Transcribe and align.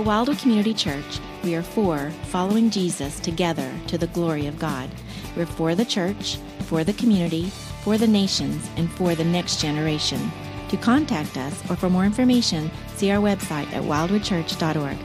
At 0.00 0.06
Wildwood 0.06 0.38
Community 0.38 0.72
Church, 0.72 1.20
we 1.44 1.54
are 1.54 1.62
for 1.62 2.10
following 2.30 2.70
Jesus 2.70 3.20
together 3.20 3.70
to 3.88 3.98
the 3.98 4.06
glory 4.06 4.46
of 4.46 4.58
God. 4.58 4.88
We're 5.36 5.44
for 5.44 5.74
the 5.74 5.84
church, 5.84 6.38
for 6.60 6.84
the 6.84 6.94
community, 6.94 7.50
for 7.84 7.98
the 7.98 8.06
nations, 8.06 8.66
and 8.78 8.90
for 8.92 9.14
the 9.14 9.26
next 9.26 9.60
generation. 9.60 10.32
To 10.70 10.78
contact 10.78 11.36
us 11.36 11.70
or 11.70 11.76
for 11.76 11.90
more 11.90 12.06
information, 12.06 12.70
see 12.96 13.10
our 13.10 13.20
website 13.20 13.70
at 13.74 13.82
wildwoodchurch.org. 13.82 14.96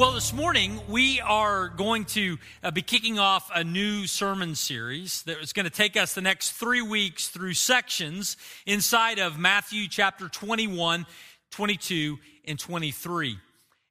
Well, 0.00 0.12
this 0.12 0.32
morning 0.32 0.80
we 0.88 1.20
are 1.20 1.68
going 1.68 2.06
to 2.06 2.38
uh, 2.62 2.70
be 2.70 2.80
kicking 2.80 3.18
off 3.18 3.50
a 3.54 3.62
new 3.62 4.06
sermon 4.06 4.54
series 4.54 5.22
that 5.24 5.38
is 5.42 5.52
going 5.52 5.64
to 5.64 5.70
take 5.70 5.94
us 5.94 6.14
the 6.14 6.22
next 6.22 6.52
three 6.52 6.80
weeks 6.80 7.28
through 7.28 7.52
sections 7.52 8.38
inside 8.64 9.18
of 9.18 9.38
Matthew 9.38 9.88
chapter 9.88 10.30
21, 10.30 11.04
22, 11.50 12.18
and 12.46 12.58
23. 12.58 13.38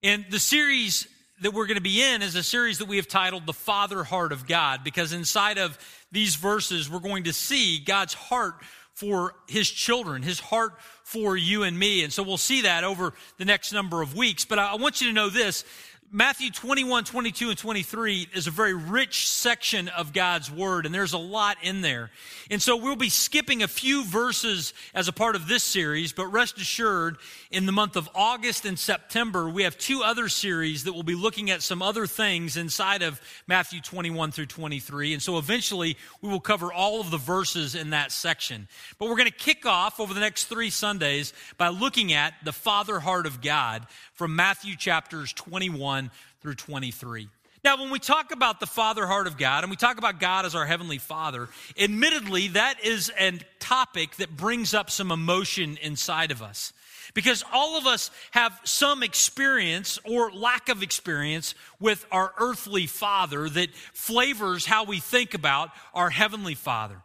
And 0.03 0.25
the 0.29 0.39
series 0.39 1.07
that 1.41 1.53
we're 1.53 1.67
going 1.67 1.77
to 1.77 1.81
be 1.81 2.01
in 2.01 2.21
is 2.21 2.35
a 2.35 2.43
series 2.43 2.79
that 2.79 2.87
we 2.87 2.97
have 2.97 3.07
titled 3.07 3.45
The 3.45 3.53
Father 3.53 4.03
Heart 4.03 4.31
of 4.31 4.47
God, 4.47 4.83
because 4.83 5.13
inside 5.13 5.57
of 5.57 5.77
these 6.11 6.35
verses, 6.35 6.89
we're 6.89 6.99
going 6.99 7.25
to 7.25 7.33
see 7.33 7.79
God's 7.79 8.13
heart 8.13 8.55
for 8.93 9.33
his 9.47 9.69
children, 9.69 10.21
his 10.23 10.39
heart 10.39 10.73
for 11.03 11.37
you 11.37 11.63
and 11.63 11.79
me. 11.79 12.03
And 12.03 12.11
so 12.11 12.21
we'll 12.21 12.37
see 12.37 12.63
that 12.63 12.83
over 12.83 13.13
the 13.37 13.45
next 13.45 13.71
number 13.71 14.01
of 14.01 14.15
weeks. 14.15 14.43
But 14.43 14.59
I 14.59 14.75
want 14.75 14.99
you 14.99 15.07
to 15.07 15.13
know 15.13 15.29
this 15.29 15.63
Matthew 16.11 16.49
21, 16.49 17.03
22, 17.03 17.49
and 17.49 17.57
23 17.57 18.29
is 18.33 18.47
a 18.47 18.51
very 18.51 18.73
rich 18.73 19.29
section 19.29 19.89
of 19.89 20.11
God's 20.11 20.51
Word, 20.51 20.87
and 20.87 20.95
there's 20.95 21.13
a 21.13 21.19
lot 21.19 21.57
in 21.61 21.81
there. 21.81 22.09
And 22.49 22.59
so 22.59 22.77
we'll 22.77 22.95
be 22.95 23.09
skipping 23.09 23.61
a 23.61 23.67
few 23.67 24.03
verses 24.03 24.73
as 24.95 25.07
a 25.07 25.13
part 25.13 25.35
of 25.35 25.47
this 25.47 25.63
series, 25.63 26.11
but 26.11 26.25
rest 26.25 26.57
assured, 26.57 27.17
in 27.51 27.67
the 27.67 27.71
month 27.71 27.95
of 27.95 28.09
August 28.15 28.65
and 28.65 28.79
September, 28.79 29.47
we 29.47 29.61
have 29.61 29.77
two 29.77 30.01
other 30.01 30.29
series 30.29 30.85
that 30.85 30.93
will 30.93 31.03
be 31.03 31.13
looking 31.13 31.51
at 31.51 31.61
some 31.61 31.83
other 31.83 32.07
things 32.07 32.57
inside 32.57 33.03
of 33.03 33.21
Matthew 33.45 33.79
21 33.79 34.31
through 34.31 34.47
23. 34.47 35.13
And 35.13 35.21
so 35.21 35.37
eventually, 35.37 35.95
we 36.23 36.29
will 36.29 36.39
cover 36.39 36.73
all 36.73 37.01
of 37.01 37.11
the 37.11 37.17
verses 37.17 37.75
in 37.75 37.91
that 37.91 38.11
section. 38.11 38.67
But 38.97 39.09
we're 39.09 39.15
going 39.15 39.29
to 39.29 39.31
kick 39.31 39.67
off 39.67 39.99
over 39.99 40.15
the 40.15 40.21
next 40.21 40.45
three 40.45 40.71
Sundays 40.71 41.33
by 41.59 41.67
looking 41.67 42.13
at 42.13 42.33
the 42.43 42.53
Father 42.53 42.99
Heart 42.99 43.27
of 43.27 43.41
God 43.41 43.85
from 44.15 44.35
Matthew 44.35 44.75
chapters 44.75 45.31
21 45.33 45.98
through 46.41 46.55
23. 46.55 47.27
Now, 47.63 47.77
when 47.77 47.89
we 47.89 47.99
talk 47.99 48.31
about 48.31 48.61
the 48.61 48.65
Father 48.65 49.05
heart 49.05 49.27
of 49.27 49.37
God 49.37 49.63
and 49.63 49.69
we 49.69 49.75
talk 49.75 49.97
about 49.97 50.19
God 50.19 50.45
as 50.45 50.55
our 50.55 50.65
Heavenly 50.65 50.97
Father, 50.97 51.49
admittedly, 51.77 52.49
that 52.49 52.83
is 52.83 53.11
a 53.19 53.33
topic 53.59 54.15
that 54.15 54.37
brings 54.37 54.73
up 54.73 54.89
some 54.89 55.11
emotion 55.11 55.77
inside 55.81 56.31
of 56.31 56.41
us. 56.41 56.71
Because 57.13 57.43
all 57.51 57.77
of 57.77 57.85
us 57.85 58.11
have 58.31 58.57
some 58.63 59.03
experience 59.03 59.99
or 60.05 60.31
lack 60.31 60.69
of 60.69 60.83
experience 60.83 61.55
with 61.79 62.05
our 62.11 62.31
earthly 62.37 62.85
father 62.85 63.49
that 63.49 63.73
flavors 63.93 64.65
how 64.65 64.85
we 64.85 64.99
think 64.99 65.33
about 65.33 65.71
our 65.93 66.09
Heavenly 66.09 66.55
Father. 66.55 67.01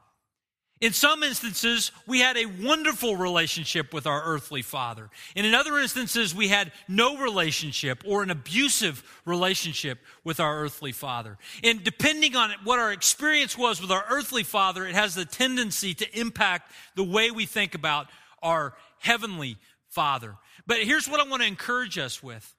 In 0.84 0.92
some 0.92 1.22
instances, 1.22 1.92
we 2.06 2.20
had 2.20 2.36
a 2.36 2.44
wonderful 2.44 3.16
relationship 3.16 3.94
with 3.94 4.06
our 4.06 4.22
earthly 4.22 4.60
father. 4.60 5.08
And 5.34 5.46
in 5.46 5.54
other 5.54 5.78
instances, 5.78 6.34
we 6.34 6.48
had 6.48 6.72
no 6.88 7.16
relationship 7.16 8.02
or 8.06 8.22
an 8.22 8.28
abusive 8.28 9.02
relationship 9.24 9.98
with 10.24 10.40
our 10.40 10.58
earthly 10.58 10.92
father. 10.92 11.38
And 11.62 11.82
depending 11.82 12.36
on 12.36 12.50
what 12.64 12.80
our 12.80 12.92
experience 12.92 13.56
was 13.56 13.80
with 13.80 13.90
our 13.90 14.04
earthly 14.10 14.42
father, 14.42 14.86
it 14.86 14.94
has 14.94 15.14
the 15.14 15.24
tendency 15.24 15.94
to 15.94 16.20
impact 16.20 16.70
the 16.96 17.02
way 17.02 17.30
we 17.30 17.46
think 17.46 17.74
about 17.74 18.08
our 18.42 18.74
heavenly 18.98 19.56
father. 19.88 20.36
But 20.66 20.82
here's 20.82 21.08
what 21.08 21.18
I 21.18 21.26
want 21.26 21.40
to 21.40 21.48
encourage 21.48 21.96
us 21.96 22.22
with. 22.22 22.54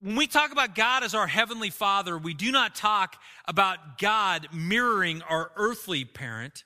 When 0.00 0.14
we 0.14 0.28
talk 0.28 0.52
about 0.52 0.76
God 0.76 1.02
as 1.02 1.16
our 1.16 1.26
heavenly 1.26 1.70
father, 1.70 2.16
we 2.16 2.32
do 2.32 2.52
not 2.52 2.76
talk 2.76 3.16
about 3.44 3.98
God 3.98 4.46
mirroring 4.52 5.20
our 5.22 5.50
earthly 5.56 6.04
parent 6.04 6.62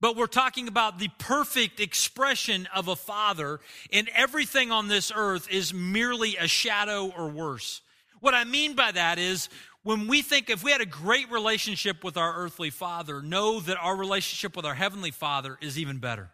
but 0.00 0.16
we're 0.16 0.26
talking 0.26 0.68
about 0.68 0.98
the 0.98 1.08
perfect 1.18 1.80
expression 1.80 2.68
of 2.74 2.88
a 2.88 2.96
father, 2.96 3.60
and 3.92 4.08
everything 4.14 4.72
on 4.72 4.88
this 4.88 5.12
earth 5.14 5.48
is 5.50 5.74
merely 5.74 6.36
a 6.36 6.48
shadow 6.48 7.12
or 7.16 7.28
worse. 7.28 7.82
What 8.20 8.34
I 8.34 8.44
mean 8.44 8.74
by 8.74 8.92
that 8.92 9.18
is 9.18 9.48
when 9.82 10.08
we 10.08 10.22
think 10.22 10.50
if 10.50 10.62
we 10.62 10.72
had 10.72 10.80
a 10.80 10.86
great 10.86 11.30
relationship 11.30 12.04
with 12.04 12.16
our 12.16 12.34
earthly 12.36 12.70
father, 12.70 13.22
know 13.22 13.60
that 13.60 13.78
our 13.78 13.96
relationship 13.96 14.56
with 14.56 14.66
our 14.66 14.74
heavenly 14.74 15.10
father 15.10 15.56
is 15.60 15.78
even 15.78 15.98
better. 15.98 16.30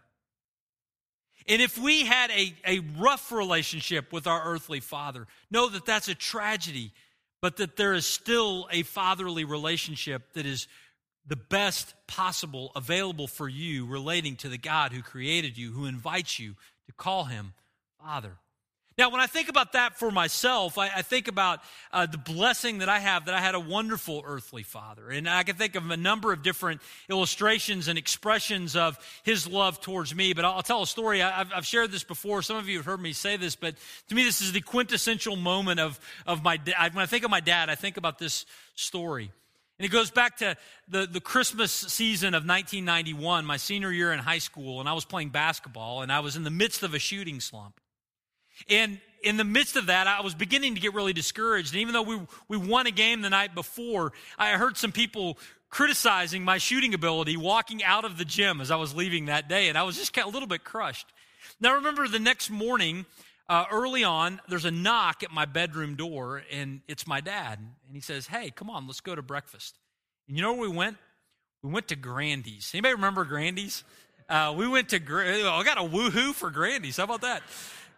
And 1.49 1.62
if 1.62 1.78
we 1.78 2.05
had 2.05 2.31
a, 2.31 2.55
a 2.66 2.81
rough 2.99 3.31
relationship 3.31 4.12
with 4.12 4.26
our 4.26 4.43
earthly 4.44 4.81
father, 4.81 5.28
know 5.49 5.69
that 5.69 5.87
that's 5.87 6.09
a 6.09 6.15
tragedy, 6.15 6.93
but 7.41 7.59
that 7.59 7.76
there 7.76 7.94
is 7.94 8.05
still 8.05 8.66
a 8.72 8.82
fatherly 8.82 9.44
relationship 9.44 10.32
that 10.32 10.44
is 10.44 10.66
the 11.26 11.37
best 11.37 11.94
possible 12.06 12.72
available 12.76 13.26
for 13.26 13.48
you 13.48 13.87
relating 13.87 14.37
to 14.37 14.48
the 14.48 14.59
God 14.59 14.92
who 14.92 15.03
created 15.03 15.59
you, 15.59 15.72
who 15.72 15.87
invites 15.87 16.38
you 16.38 16.54
to 16.87 16.92
call 16.92 17.25
him 17.25 17.53
Father. 18.00 18.32
Now, 18.98 19.10
when 19.10 19.20
I 19.20 19.26
think 19.26 19.50
about 19.50 19.72
that 19.72 19.98
for 19.98 20.10
myself, 20.10 20.78
I, 20.78 20.87
I 20.87 21.03
think 21.03 21.28
about 21.28 21.60
uh, 21.92 22.06
the 22.06 22.16
blessing 22.16 22.78
that 22.78 22.88
I 22.88 22.98
have 22.98 23.26
that 23.26 23.34
I 23.34 23.41
had 23.41 23.54
a 23.54 23.60
wonderful 23.60 24.22
earthly 24.25 24.62
father. 24.62 25.10
And 25.10 25.28
I 25.28 25.42
can 25.42 25.56
think 25.56 25.75
of 25.75 25.91
a 25.91 25.98
number 25.98 26.32
of 26.32 26.42
different 26.42 26.81
illustrations 27.10 27.88
and 27.88 27.98
expressions 27.98 28.75
of 28.75 28.98
his 29.22 29.47
love 29.47 29.82
towards 29.82 30.14
me. 30.14 30.32
But 30.32 30.47
I'll, 30.47 30.53
I'll 30.53 30.62
tell 30.62 30.82
a 30.82 30.87
story. 30.87 31.20
I, 31.20 31.31
have 31.31 31.53
I've 31.54 31.66
shared 31.66 31.93
this 31.93 32.04
before. 32.04 32.41
Some 32.41 32.56
of 32.56 32.70
you 32.70 32.78
have 32.78 32.87
heard 32.87 33.00
me 33.00 33.12
say 33.12 33.37
this, 33.37 33.54
but 33.54 33.75
to 34.08 34.14
me, 34.14 34.25
this 34.25 34.41
is 34.41 34.53
the 34.53 34.62
quintessential 34.62 35.37
moment 35.37 35.78
of, 35.78 36.00
of 36.26 36.43
my 36.43 36.56
dad. 36.56 36.94
When 36.94 37.03
I 37.03 37.06
think 37.06 37.22
of 37.22 37.31
my 37.31 37.41
dad, 37.41 37.69
I 37.69 37.75
think 37.75 37.98
about 37.98 38.19
this 38.19 38.47
story. 38.76 39.31
And 39.78 39.84
it 39.84 39.91
goes 39.91 40.10
back 40.10 40.38
to 40.38 40.56
the, 40.88 41.06
the 41.06 41.20
Christmas 41.20 41.70
season 41.70 42.28
of 42.28 42.47
1991, 42.47 43.44
my 43.44 43.59
senior 43.59 43.92
year 43.92 44.12
in 44.12 44.19
high 44.19 44.38
school, 44.38 44.81
and 44.81 44.88
I 44.88 44.94
was 44.94 45.04
playing 45.04 45.31
basketball, 45.31 46.03
and 46.03 46.10
I 46.10 46.20
was 46.20 46.37
in 46.37 46.44
the 46.44 46.50
midst 46.50 46.82
of 46.82 46.94
a 46.94 46.98
shooting 46.98 47.41
slump. 47.41 47.78
And 48.70 49.00
in 49.22 49.37
the 49.37 49.44
midst 49.44 49.76
of 49.76 49.87
that, 49.87 50.06
I 50.06 50.22
was 50.22 50.34
beginning 50.34 50.76
to 50.76 50.81
get 50.81 50.94
really 50.94 51.12
discouraged. 51.12 51.75
And 51.75 51.82
even 51.82 51.92
though 51.92 52.03
we, 52.03 52.19
we 52.48 52.56
won 52.56 52.87
a 52.87 52.91
game 52.91 53.20
the 53.20 53.28
night 53.28 53.54
before, 53.54 54.12
I 54.38 54.53
heard 54.53 54.78
some 54.78 54.92
people 54.92 55.38
criticizing 55.69 56.43
my 56.43 56.56
shooting 56.56 56.94
ability 56.94 57.37
walking 57.37 57.84
out 57.84 58.04
of 58.04 58.16
the 58.16 58.25
gym 58.25 58.62
as 58.62 58.70
I 58.70 58.76
was 58.76 58.94
leaving 58.94 59.26
that 59.26 59.48
day, 59.48 59.69
and 59.69 59.76
I 59.76 59.82
was 59.82 59.97
just 59.97 60.16
a 60.16 60.26
little 60.26 60.48
bit 60.48 60.64
crushed. 60.64 61.06
Now, 61.60 61.72
I 61.72 61.75
remember 61.75 62.08
the 62.08 62.19
next 62.19 62.50
morning, 62.50 63.04
uh, 63.48 63.64
early 63.70 64.02
on, 64.02 64.40
there's 64.48 64.64
a 64.64 64.70
knock 64.70 65.22
at 65.22 65.30
my 65.30 65.44
bedroom 65.44 65.94
door, 65.94 66.42
and 66.50 66.80
it's 66.88 67.06
my 67.06 67.20
dad. 67.20 67.58
And 67.58 67.94
he 67.94 68.00
says, 68.00 68.26
Hey, 68.26 68.50
come 68.50 68.68
on, 68.68 68.86
let's 68.86 69.00
go 69.00 69.14
to 69.14 69.22
breakfast. 69.22 69.78
And 70.28 70.36
you 70.36 70.42
know 70.42 70.52
where 70.52 70.68
we 70.68 70.76
went? 70.76 70.96
We 71.62 71.70
went 71.70 71.88
to 71.88 71.96
Grandy's. 71.96 72.70
Anybody 72.74 72.94
remember 72.94 73.24
Grandy's? 73.24 73.84
Uh, 74.28 74.54
we 74.56 74.66
went 74.66 74.88
to, 74.88 74.96
I 74.96 75.62
got 75.64 75.78
a 75.78 75.82
woohoo 75.88 76.34
for 76.34 76.50
Grandy's. 76.50 76.96
How 76.96 77.04
about 77.04 77.20
that? 77.20 77.42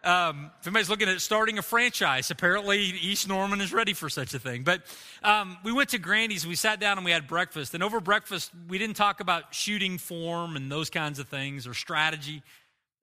Um, 0.01 0.51
if 0.61 0.67
anybody's 0.67 0.89
looking 0.89 1.09
at 1.09 1.19
starting 1.19 1.57
a 1.57 1.61
franchise, 1.61 2.31
apparently 2.31 2.79
East 2.79 3.27
Norman 3.27 3.59
is 3.59 3.73
ready 3.73 3.93
for 3.93 4.09
such 4.09 4.33
a 4.33 4.39
thing. 4.39 4.63
But 4.63 4.83
um, 5.23 5.57
we 5.63 5.73
went 5.73 5.89
to 5.89 5.97
Grandy's, 5.97 6.47
we 6.47 6.55
sat 6.55 6.79
down 6.79 6.97
and 6.97 7.03
we 7.03 7.11
had 7.11 7.27
breakfast. 7.27 7.73
And 7.73 7.83
over 7.83 7.99
breakfast, 7.99 8.51
we 8.69 8.77
didn't 8.77 8.95
talk 8.95 9.19
about 9.19 9.53
shooting 9.53 9.97
form 9.97 10.55
and 10.55 10.71
those 10.71 10.89
kinds 10.89 11.19
of 11.19 11.27
things 11.27 11.67
or 11.67 11.73
strategy. 11.73 12.43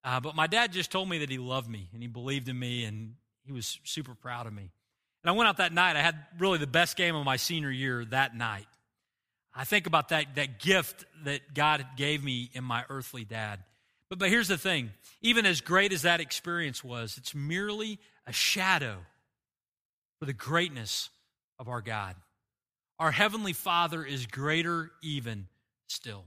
Uh, 0.06 0.20
but 0.20 0.36
my 0.36 0.46
dad 0.46 0.72
just 0.72 0.92
told 0.92 1.08
me 1.08 1.18
that 1.18 1.30
he 1.30 1.36
loved 1.36 1.68
me 1.68 1.88
and 1.92 2.00
he 2.00 2.06
believed 2.06 2.48
in 2.48 2.56
me 2.56 2.84
and 2.84 3.14
he 3.44 3.50
was 3.50 3.80
super 3.82 4.14
proud 4.14 4.46
of 4.46 4.52
me. 4.52 4.70
And 5.24 5.30
I 5.30 5.32
went 5.32 5.48
out 5.48 5.56
that 5.56 5.72
night. 5.72 5.96
I 5.96 6.00
had 6.00 6.16
really 6.38 6.58
the 6.58 6.66
best 6.68 6.96
game 6.96 7.16
of 7.16 7.24
my 7.24 7.34
senior 7.34 7.72
year 7.72 8.04
that 8.06 8.36
night. 8.36 8.68
I 9.52 9.64
think 9.64 9.88
about 9.88 10.10
that, 10.10 10.36
that 10.36 10.60
gift 10.60 11.04
that 11.24 11.54
God 11.54 11.84
gave 11.96 12.22
me 12.22 12.50
in 12.52 12.62
my 12.62 12.84
earthly 12.88 13.24
dad. 13.24 13.58
But, 14.08 14.20
but 14.20 14.28
here's 14.28 14.46
the 14.46 14.56
thing 14.56 14.92
even 15.22 15.44
as 15.44 15.60
great 15.60 15.92
as 15.92 16.02
that 16.02 16.20
experience 16.20 16.84
was, 16.84 17.16
it's 17.18 17.34
merely 17.34 17.98
a 18.28 18.32
shadow 18.32 18.98
for 20.20 20.26
the 20.26 20.32
greatness 20.32 21.10
of 21.58 21.68
our 21.68 21.80
God. 21.80 22.14
Our 23.00 23.10
Heavenly 23.10 23.54
Father 23.54 24.04
is 24.04 24.26
greater 24.26 24.92
even 25.02 25.48
still. 25.88 26.26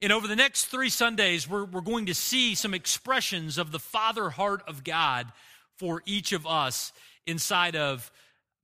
And 0.00 0.12
over 0.12 0.28
the 0.28 0.36
next 0.36 0.66
three 0.66 0.90
Sundays, 0.90 1.48
we're, 1.48 1.64
we're 1.64 1.80
going 1.80 2.06
to 2.06 2.14
see 2.14 2.54
some 2.54 2.72
expressions 2.72 3.58
of 3.58 3.72
the 3.72 3.80
Father 3.80 4.30
heart 4.30 4.62
of 4.68 4.84
God 4.84 5.26
for 5.76 6.02
each 6.06 6.32
of 6.32 6.46
us 6.46 6.92
inside 7.26 7.74
of 7.74 8.10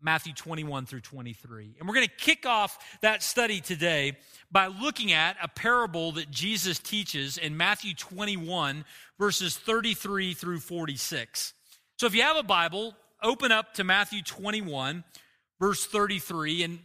Matthew 0.00 0.32
21 0.32 0.86
through 0.86 1.00
23. 1.00 1.76
And 1.78 1.88
we're 1.88 1.94
going 1.94 2.06
to 2.06 2.24
kick 2.24 2.46
off 2.46 2.78
that 3.00 3.22
study 3.22 3.60
today 3.60 4.16
by 4.52 4.68
looking 4.68 5.12
at 5.12 5.36
a 5.42 5.48
parable 5.48 6.12
that 6.12 6.30
Jesus 6.30 6.78
teaches 6.78 7.36
in 7.36 7.56
Matthew 7.56 7.94
21, 7.94 8.84
verses 9.18 9.56
33 9.56 10.34
through 10.34 10.60
46. 10.60 11.52
So 11.96 12.06
if 12.06 12.14
you 12.14 12.22
have 12.22 12.36
a 12.36 12.42
Bible, 12.42 12.94
open 13.22 13.50
up 13.50 13.74
to 13.74 13.84
Matthew 13.84 14.22
21, 14.22 15.02
verse 15.58 15.84
33. 15.86 16.62
And 16.62 16.78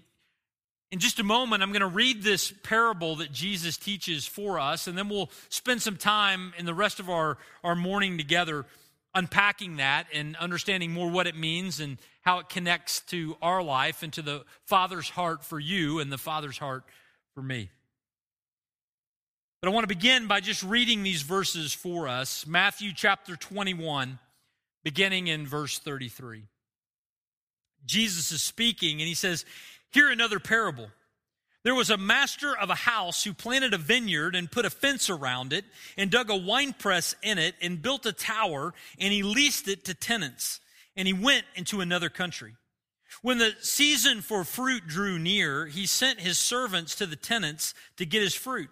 in 0.91 0.99
just 0.99 1.19
a 1.19 1.23
moment, 1.23 1.61
I'm 1.61 1.71
going 1.71 1.81
to 1.81 1.87
read 1.87 2.23
this 2.23 2.51
parable 2.63 3.17
that 3.17 3.31
Jesus 3.31 3.77
teaches 3.77 4.25
for 4.25 4.59
us, 4.59 4.87
and 4.87 4.97
then 4.97 5.07
we'll 5.07 5.29
spend 5.49 5.81
some 5.81 5.97
time 5.97 6.53
in 6.57 6.65
the 6.65 6.73
rest 6.73 6.99
of 6.99 7.09
our, 7.09 7.37
our 7.63 7.75
morning 7.75 8.17
together 8.17 8.65
unpacking 9.13 9.77
that 9.77 10.07
and 10.13 10.35
understanding 10.37 10.91
more 10.91 11.09
what 11.09 11.27
it 11.27 11.35
means 11.35 11.79
and 11.79 11.97
how 12.21 12.39
it 12.39 12.49
connects 12.49 13.01
to 13.01 13.35
our 13.41 13.61
life 13.61 14.03
and 14.03 14.13
to 14.13 14.21
the 14.21 14.43
Father's 14.65 15.09
heart 15.09 15.43
for 15.43 15.59
you 15.59 15.99
and 15.99 16.11
the 16.11 16.17
Father's 16.17 16.57
heart 16.57 16.83
for 17.33 17.41
me. 17.41 17.69
But 19.61 19.69
I 19.69 19.71
want 19.73 19.83
to 19.83 19.93
begin 19.93 20.27
by 20.27 20.39
just 20.39 20.63
reading 20.63 21.03
these 21.03 21.21
verses 21.21 21.73
for 21.73 22.07
us 22.07 22.47
Matthew 22.47 22.91
chapter 22.95 23.35
21, 23.35 24.19
beginning 24.83 25.27
in 25.27 25.45
verse 25.45 25.79
33. 25.79 26.43
Jesus 27.85 28.31
is 28.31 28.41
speaking 28.41 29.01
and 29.01 29.07
he 29.07 29.13
says, 29.13 29.45
Hear 29.91 30.09
another 30.09 30.39
parable. 30.39 30.89
There 31.63 31.75
was 31.75 31.89
a 31.89 31.97
master 31.97 32.55
of 32.55 32.69
a 32.69 32.75
house 32.75 33.23
who 33.23 33.33
planted 33.33 33.73
a 33.73 33.77
vineyard 33.77 34.35
and 34.35 34.51
put 34.51 34.65
a 34.65 34.69
fence 34.69 35.09
around 35.09 35.51
it 35.51 35.65
and 35.97 36.09
dug 36.09 36.29
a 36.29 36.35
winepress 36.35 37.15
in 37.21 37.37
it 37.37 37.55
and 37.61 37.81
built 37.81 38.05
a 38.05 38.13
tower 38.13 38.73
and 38.97 39.11
he 39.11 39.23
leased 39.23 39.67
it 39.67 39.83
to 39.85 39.93
tenants 39.93 40.61
and 40.95 41.07
he 41.07 41.13
went 41.13 41.45
into 41.55 41.81
another 41.81 42.09
country. 42.09 42.53
When 43.21 43.39
the 43.39 43.55
season 43.61 44.21
for 44.21 44.43
fruit 44.43 44.87
drew 44.87 45.19
near, 45.19 45.65
he 45.65 45.85
sent 45.85 46.19
his 46.19 46.39
servants 46.39 46.95
to 46.95 47.05
the 47.05 47.15
tenants 47.15 47.73
to 47.97 48.05
get 48.05 48.21
his 48.21 48.35
fruit. 48.35 48.69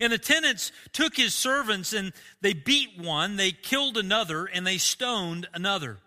And 0.00 0.12
the 0.12 0.18
tenants 0.18 0.72
took 0.92 1.16
his 1.16 1.34
servants 1.34 1.92
and 1.92 2.12
they 2.40 2.52
beat 2.52 2.98
one, 2.98 3.36
they 3.36 3.52
killed 3.52 3.96
another, 3.96 4.46
and 4.46 4.66
they 4.66 4.78
stoned 4.78 5.48
another. 5.54 5.98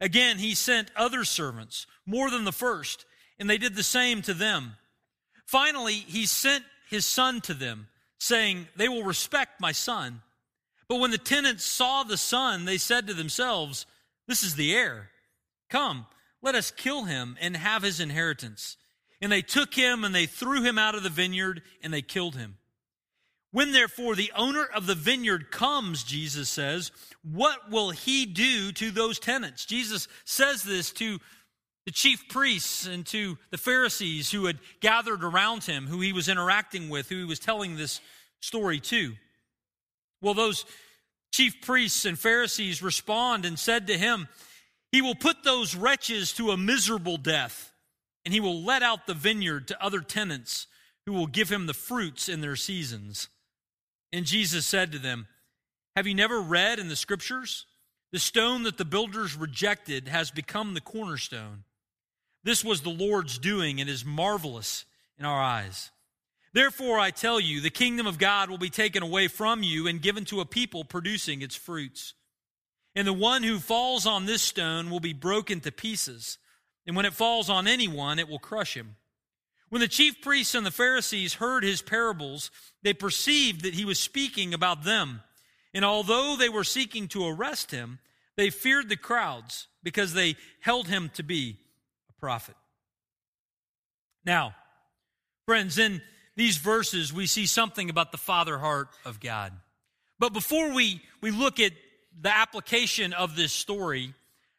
Again, 0.00 0.38
he 0.38 0.54
sent 0.54 0.90
other 0.94 1.24
servants, 1.24 1.86
more 2.06 2.30
than 2.30 2.44
the 2.44 2.52
first, 2.52 3.04
and 3.38 3.48
they 3.48 3.58
did 3.58 3.74
the 3.74 3.82
same 3.82 4.22
to 4.22 4.34
them. 4.34 4.76
Finally, 5.46 5.94
he 5.94 6.26
sent 6.26 6.64
his 6.90 7.06
son 7.06 7.40
to 7.42 7.54
them, 7.54 7.88
saying, 8.18 8.68
They 8.76 8.88
will 8.88 9.04
respect 9.04 9.60
my 9.60 9.72
son. 9.72 10.22
But 10.88 11.00
when 11.00 11.10
the 11.10 11.18
tenants 11.18 11.64
saw 11.64 12.02
the 12.02 12.16
son, 12.16 12.64
they 12.64 12.78
said 12.78 13.06
to 13.06 13.14
themselves, 13.14 13.86
This 14.26 14.42
is 14.42 14.54
the 14.54 14.74
heir. 14.74 15.10
Come, 15.68 16.06
let 16.42 16.54
us 16.54 16.70
kill 16.70 17.04
him 17.04 17.36
and 17.40 17.56
have 17.56 17.82
his 17.82 18.00
inheritance. 18.00 18.76
And 19.20 19.30
they 19.30 19.42
took 19.42 19.74
him 19.74 20.04
and 20.04 20.14
they 20.14 20.26
threw 20.26 20.62
him 20.62 20.78
out 20.78 20.94
of 20.94 21.02
the 21.02 21.08
vineyard 21.08 21.62
and 21.82 21.92
they 21.92 22.02
killed 22.02 22.36
him. 22.36 22.56
When 23.50 23.72
therefore 23.72 24.14
the 24.14 24.32
owner 24.36 24.64
of 24.64 24.86
the 24.86 24.94
vineyard 24.94 25.50
comes, 25.50 26.04
Jesus 26.04 26.48
says, 26.48 26.92
what 27.22 27.70
will 27.70 27.90
he 27.90 28.26
do 28.26 28.72
to 28.72 28.90
those 28.90 29.18
tenants? 29.18 29.64
Jesus 29.64 30.06
says 30.24 30.62
this 30.62 30.92
to 30.92 31.18
the 31.88 31.92
chief 31.92 32.28
priests 32.28 32.86
and 32.86 33.06
to 33.06 33.38
the 33.48 33.56
Pharisees 33.56 34.30
who 34.30 34.44
had 34.44 34.58
gathered 34.80 35.24
around 35.24 35.64
him, 35.64 35.86
who 35.86 36.02
he 36.02 36.12
was 36.12 36.28
interacting 36.28 36.90
with, 36.90 37.08
who 37.08 37.16
he 37.16 37.24
was 37.24 37.38
telling 37.38 37.76
this 37.76 38.02
story 38.40 38.78
to. 38.78 39.14
Well, 40.20 40.34
those 40.34 40.66
chief 41.32 41.62
priests 41.62 42.04
and 42.04 42.18
Pharisees 42.18 42.82
respond 42.82 43.46
and 43.46 43.58
said 43.58 43.86
to 43.86 43.96
him, 43.96 44.28
He 44.92 45.00
will 45.00 45.14
put 45.14 45.44
those 45.44 45.74
wretches 45.74 46.34
to 46.34 46.50
a 46.50 46.58
miserable 46.58 47.16
death, 47.16 47.72
and 48.22 48.34
he 48.34 48.40
will 48.40 48.62
let 48.62 48.82
out 48.82 49.06
the 49.06 49.14
vineyard 49.14 49.68
to 49.68 49.82
other 49.82 50.02
tenants 50.02 50.66
who 51.06 51.14
will 51.14 51.26
give 51.26 51.50
him 51.50 51.64
the 51.64 51.72
fruits 51.72 52.28
in 52.28 52.42
their 52.42 52.56
seasons. 52.56 53.30
And 54.12 54.26
Jesus 54.26 54.66
said 54.66 54.92
to 54.92 54.98
them, 54.98 55.26
Have 55.96 56.06
you 56.06 56.14
never 56.14 56.38
read 56.38 56.80
in 56.80 56.88
the 56.88 56.96
scriptures? 56.96 57.64
The 58.12 58.18
stone 58.18 58.64
that 58.64 58.76
the 58.76 58.84
builders 58.84 59.34
rejected 59.34 60.08
has 60.08 60.30
become 60.30 60.74
the 60.74 60.82
cornerstone. 60.82 61.64
This 62.44 62.64
was 62.64 62.80
the 62.80 62.90
Lord's 62.90 63.38
doing 63.38 63.80
and 63.80 63.90
is 63.90 64.04
marvelous 64.04 64.84
in 65.18 65.24
our 65.24 65.40
eyes. 65.40 65.90
Therefore, 66.52 66.98
I 66.98 67.10
tell 67.10 67.38
you, 67.38 67.60
the 67.60 67.70
kingdom 67.70 68.06
of 68.06 68.18
God 68.18 68.50
will 68.50 68.58
be 68.58 68.70
taken 68.70 69.02
away 69.02 69.28
from 69.28 69.62
you 69.62 69.86
and 69.86 70.00
given 70.00 70.24
to 70.26 70.40
a 70.40 70.46
people 70.46 70.84
producing 70.84 71.42
its 71.42 71.54
fruits. 71.54 72.14
And 72.94 73.06
the 73.06 73.12
one 73.12 73.42
who 73.42 73.58
falls 73.58 74.06
on 74.06 74.26
this 74.26 74.42
stone 74.42 74.90
will 74.90 75.00
be 75.00 75.12
broken 75.12 75.60
to 75.60 75.70
pieces, 75.70 76.38
and 76.86 76.96
when 76.96 77.04
it 77.04 77.12
falls 77.12 77.50
on 77.50 77.68
anyone, 77.68 78.18
it 78.18 78.28
will 78.28 78.38
crush 78.38 78.74
him. 78.74 78.96
When 79.68 79.80
the 79.80 79.88
chief 79.88 80.22
priests 80.22 80.54
and 80.54 80.64
the 80.64 80.70
Pharisees 80.70 81.34
heard 81.34 81.62
his 81.62 81.82
parables, 81.82 82.50
they 82.82 82.94
perceived 82.94 83.62
that 83.62 83.74
he 83.74 83.84
was 83.84 83.98
speaking 83.98 84.54
about 84.54 84.84
them. 84.84 85.22
And 85.74 85.84
although 85.84 86.36
they 86.36 86.48
were 86.48 86.64
seeking 86.64 87.08
to 87.08 87.26
arrest 87.26 87.70
him, 87.70 87.98
they 88.36 88.48
feared 88.48 88.88
the 88.88 88.96
crowds 88.96 89.66
because 89.82 90.14
they 90.14 90.36
held 90.60 90.88
him 90.88 91.10
to 91.14 91.22
be 91.22 91.58
prophet. 92.18 92.54
Now, 94.24 94.54
friends, 95.46 95.78
in 95.78 96.02
these 96.36 96.56
verses, 96.56 97.12
we 97.12 97.26
see 97.26 97.46
something 97.46 97.90
about 97.90 98.12
the 98.12 98.18
father 98.18 98.58
heart 98.58 98.88
of 99.04 99.20
God. 99.20 99.52
But 100.18 100.32
before 100.32 100.72
we, 100.74 101.00
we 101.20 101.30
look 101.30 101.60
at 101.60 101.72
the 102.20 102.34
application 102.34 103.12
of 103.12 103.36
this 103.36 103.52
story, 103.52 104.14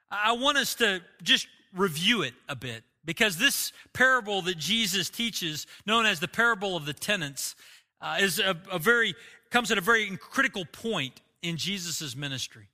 I 0.09 0.33
want 0.33 0.57
us 0.57 0.75
to 0.75 1.01
just 1.21 1.47
review 1.75 2.21
it 2.23 2.33
a 2.47 2.55
bit 2.55 2.83
because 3.05 3.37
this 3.37 3.71
parable 3.93 4.41
that 4.43 4.57
Jesus 4.57 5.09
teaches, 5.09 5.67
known 5.85 6.05
as 6.05 6.19
the 6.19 6.27
parable 6.27 6.75
of 6.75 6.85
the 6.85 6.93
tenants, 6.93 7.55
uh, 8.01 8.17
is 8.19 8.39
a, 8.39 8.55
a 8.71 8.79
very 8.79 9.13
comes 9.49 9.71
at 9.71 9.77
a 9.77 9.81
very 9.81 10.15
critical 10.17 10.65
point 10.65 11.21
in 11.41 11.57
Jesus' 11.57 12.15
ministry. 12.15 12.67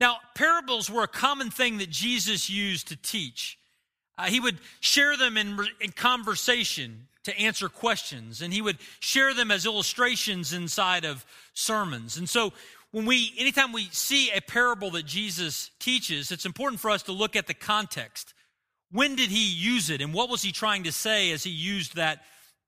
Now, 0.00 0.18
parables 0.34 0.90
were 0.90 1.02
a 1.02 1.08
common 1.08 1.50
thing 1.50 1.78
that 1.78 1.90
Jesus 1.90 2.50
used 2.50 2.88
to 2.88 2.96
teach. 2.96 3.58
Uh, 4.18 4.24
he 4.24 4.40
would 4.40 4.58
share 4.80 5.16
them 5.16 5.36
in, 5.36 5.58
in 5.80 5.92
conversation 5.92 7.08
to 7.24 7.38
answer 7.38 7.68
questions, 7.68 8.40
and 8.40 8.52
he 8.52 8.62
would 8.62 8.78
share 9.00 9.34
them 9.34 9.50
as 9.50 9.66
illustrations 9.66 10.52
inside 10.52 11.04
of 11.04 11.24
sermons. 11.54 12.16
And 12.16 12.28
so, 12.28 12.52
when 12.92 13.04
we, 13.04 13.32
anytime 13.36 13.72
we 13.72 13.88
see 13.90 14.30
a 14.30 14.40
parable 14.40 14.90
that 14.92 15.04
Jesus 15.04 15.70
teaches, 15.80 16.30
it's 16.30 16.46
important 16.46 16.80
for 16.80 16.90
us 16.90 17.02
to 17.04 17.12
look 17.12 17.36
at 17.36 17.46
the 17.46 17.54
context. 17.54 18.32
When 18.92 19.16
did 19.16 19.30
he 19.30 19.52
use 19.52 19.90
it, 19.90 20.00
and 20.00 20.14
what 20.14 20.30
was 20.30 20.42
he 20.42 20.52
trying 20.52 20.84
to 20.84 20.92
say 20.92 21.32
as 21.32 21.42
he 21.42 21.50
used 21.50 21.96
that 21.96 22.20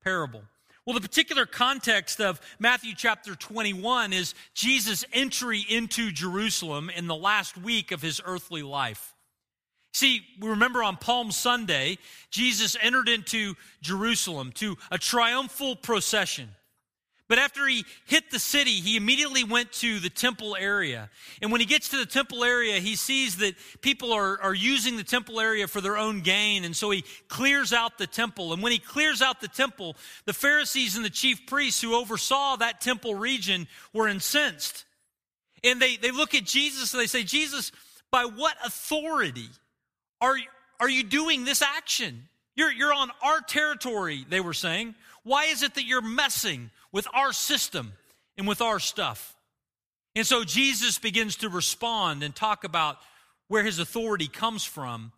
parable? 0.03 0.43
Well, 0.89 0.95
the 0.95 1.07
particular 1.07 1.45
context 1.45 2.19
of 2.19 2.41
Matthew 2.57 2.95
chapter 2.97 3.35
21 3.35 4.11
is 4.11 4.33
Jesus' 4.55 5.05
entry 5.13 5.63
into 5.69 6.09
Jerusalem 6.11 6.89
in 6.89 7.05
the 7.05 7.15
last 7.15 7.55
week 7.59 7.91
of 7.91 8.01
his 8.01 8.19
earthly 8.25 8.63
life. 8.63 9.13
See, 9.93 10.23
we 10.39 10.49
remember 10.49 10.81
on 10.81 10.97
Palm 10.97 11.31
Sunday, 11.31 11.99
Jesus 12.31 12.75
entered 12.81 13.07
into 13.07 13.53
Jerusalem 13.83 14.51
to 14.53 14.79
a 14.89 14.97
triumphal 14.97 15.75
procession. 15.75 16.49
But 17.29 17.37
after 17.37 17.67
he 17.67 17.85
hit 18.05 18.31
the 18.31 18.39
city, 18.39 18.71
he 18.71 18.97
immediately 18.97 19.43
went 19.43 19.71
to 19.73 19.99
the 19.99 20.09
temple 20.09 20.57
area. 20.59 21.11
And 21.43 21.51
when 21.51 21.61
he 21.61 21.67
gets 21.67 21.89
to 21.89 21.97
the 21.97 22.07
temple 22.07 22.43
area, 22.43 22.79
he 22.79 22.95
sees 22.95 23.37
that 23.37 23.53
people 23.81 24.11
are, 24.11 24.41
are 24.41 24.53
using 24.53 24.97
the 24.97 25.03
temple 25.03 25.39
area 25.39 25.67
for 25.67 25.79
their 25.79 25.95
own 25.95 26.21
gain. 26.21 26.65
And 26.65 26.75
so 26.75 26.89
he 26.89 27.05
clears 27.27 27.71
out 27.71 27.99
the 27.99 28.07
temple. 28.07 28.51
And 28.51 28.63
when 28.63 28.71
he 28.71 28.79
clears 28.79 29.21
out 29.21 29.41
the 29.41 29.47
temple, 29.47 29.95
the 30.25 30.33
Pharisees 30.33 30.95
and 30.95 31.05
the 31.05 31.09
chief 31.11 31.45
priests 31.45 31.79
who 31.79 31.93
oversaw 31.93 32.55
that 32.55 32.81
temple 32.81 33.13
region 33.13 33.67
were 33.93 34.07
incensed. 34.07 34.85
And 35.63 35.79
they, 35.79 35.97
they 35.97 36.11
look 36.11 36.33
at 36.33 36.45
Jesus 36.45 36.93
and 36.95 37.01
they 37.01 37.07
say, 37.07 37.21
Jesus, 37.21 37.71
by 38.09 38.25
what 38.25 38.55
authority 38.65 39.49
are, 40.19 40.35
are 40.79 40.89
you 40.89 41.03
doing 41.03 41.45
this 41.45 41.61
action? 41.61 42.27
You're, 42.55 42.71
you're 42.71 42.93
on 42.93 43.11
our 43.21 43.39
territory, 43.41 44.25
they 44.27 44.39
were 44.39 44.55
saying. 44.55 44.95
Why 45.23 45.45
is 45.45 45.61
it 45.61 45.75
that 45.75 45.85
you're 45.85 46.01
messing 46.01 46.71
with 46.91 47.07
our 47.13 47.33
system 47.33 47.93
and 48.37 48.47
with 48.47 48.61
our 48.61 48.79
stuff? 48.79 49.35
And 50.15 50.25
so 50.25 50.43
Jesus 50.43 50.99
begins 50.99 51.37
to 51.37 51.49
respond 51.49 52.23
and 52.23 52.35
talk 52.35 52.63
about 52.63 52.97
where 53.47 53.63
his 53.63 53.79
authority 53.79 54.27
comes 54.27 54.63
from 54.63 55.11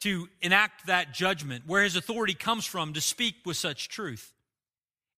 to 0.00 0.28
enact 0.42 0.86
that 0.86 1.14
judgment, 1.14 1.64
where 1.66 1.82
his 1.82 1.96
authority 1.96 2.34
comes 2.34 2.66
from 2.66 2.92
to 2.92 3.00
speak 3.00 3.36
with 3.44 3.56
such 3.56 3.88
truth. 3.88 4.32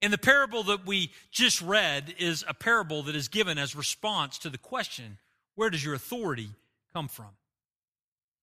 And 0.03 0.13
the 0.13 0.19
parable 0.19 0.63
that 0.65 0.87
we 0.87 1.11
just 1.31 1.61
read 1.61 2.15
is 2.19 2.45
a 2.47 2.55
parable 2.55 3.03
that 3.05 3.17
is 3.17 3.29
given 3.29 3.59
as 3.59 3.75
response 3.75 4.39
to 4.39 4.51
the 4.51 4.59
question 4.59 5.19
where 5.55 5.71
does 5.71 5.85
your 5.85 5.95
authority 5.95 6.51
come 6.93 7.09
from? 7.09 7.31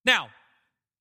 Now, 0.04 0.28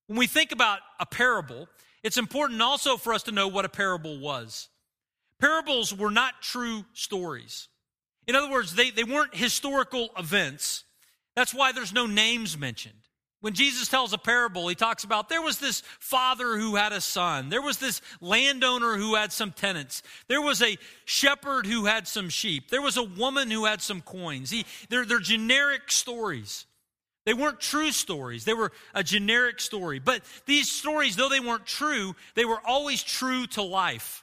when 0.07 0.17
we 0.17 0.27
think 0.27 0.51
about 0.51 0.79
a 0.99 1.05
parable, 1.05 1.67
it's 2.03 2.17
important 2.17 2.61
also 2.61 2.97
for 2.97 3.13
us 3.13 3.23
to 3.23 3.31
know 3.31 3.47
what 3.47 3.65
a 3.65 3.69
parable 3.69 4.19
was. 4.19 4.69
Parables 5.43 5.93
were 5.93 6.09
not 6.09 6.41
true 6.41 6.85
stories. 6.93 7.67
In 8.27 8.35
other 8.37 8.49
words, 8.49 8.75
they, 8.75 8.91
they 8.91 9.03
weren't 9.03 9.35
historical 9.35 10.07
events. 10.17 10.85
That's 11.35 11.53
why 11.53 11.73
there's 11.73 11.91
no 11.91 12.05
names 12.05 12.57
mentioned. 12.57 12.95
When 13.41 13.53
Jesus 13.53 13.89
tells 13.89 14.13
a 14.13 14.17
parable, 14.17 14.69
he 14.69 14.75
talks 14.75 15.03
about 15.03 15.27
there 15.27 15.41
was 15.41 15.59
this 15.59 15.81
father 15.99 16.57
who 16.57 16.77
had 16.77 16.93
a 16.93 17.01
son. 17.01 17.49
There 17.49 17.61
was 17.61 17.77
this 17.77 17.99
landowner 18.21 18.95
who 18.95 19.15
had 19.15 19.33
some 19.33 19.51
tenants. 19.51 20.01
There 20.29 20.41
was 20.41 20.61
a 20.61 20.77
shepherd 21.03 21.65
who 21.65 21.83
had 21.83 22.07
some 22.07 22.29
sheep. 22.29 22.69
There 22.69 22.81
was 22.81 22.95
a 22.95 23.03
woman 23.03 23.51
who 23.51 23.65
had 23.65 23.81
some 23.81 23.99
coins. 23.99 24.49
He, 24.49 24.65
they're, 24.87 25.03
they're 25.03 25.19
generic 25.19 25.91
stories. 25.91 26.65
They 27.25 27.33
weren't 27.33 27.59
true 27.59 27.91
stories. 27.91 28.45
They 28.45 28.53
were 28.53 28.71
a 28.93 29.03
generic 29.03 29.59
story. 29.59 29.99
But 29.99 30.21
these 30.45 30.71
stories, 30.71 31.17
though 31.17 31.27
they 31.27 31.41
weren't 31.41 31.65
true, 31.65 32.15
they 32.35 32.45
were 32.45 32.61
always 32.65 33.03
true 33.03 33.45
to 33.47 33.61
life. 33.61 34.22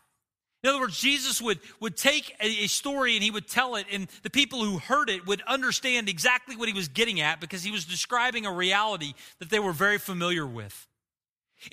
In 0.62 0.68
other 0.68 0.80
words, 0.80 1.00
Jesus 1.00 1.40
would, 1.40 1.58
would 1.80 1.96
take 1.96 2.36
a, 2.40 2.64
a, 2.64 2.66
story 2.66 3.14
and 3.14 3.24
he 3.24 3.30
would 3.30 3.48
tell 3.48 3.76
it, 3.76 3.86
and 3.90 4.08
the 4.22 4.30
people 4.30 4.62
who 4.62 4.78
heard 4.78 5.08
it 5.08 5.26
would 5.26 5.40
understand 5.46 6.08
exactly 6.08 6.54
what 6.54 6.68
he 6.68 6.74
was 6.74 6.88
getting 6.88 7.20
at 7.20 7.40
because 7.40 7.62
he 7.62 7.70
was 7.70 7.86
describing 7.86 8.44
a 8.44 8.52
reality 8.52 9.14
that 9.38 9.48
they 9.48 9.58
were 9.58 9.72
very 9.72 9.96
familiar 9.96 10.46
with. 10.46 10.86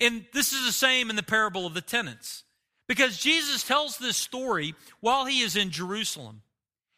And 0.00 0.24
this 0.32 0.52
is 0.52 0.64
the 0.64 0.72
same 0.72 1.10
in 1.10 1.16
the 1.16 1.22
parable 1.22 1.66
of 1.66 1.74
the 1.74 1.82
tenants. 1.82 2.44
Because 2.86 3.18
Jesus 3.18 3.62
tells 3.62 3.98
this 3.98 4.16
story 4.16 4.74
while 5.00 5.26
he 5.26 5.40
is 5.40 5.54
in 5.56 5.70
Jerusalem. 5.70 6.40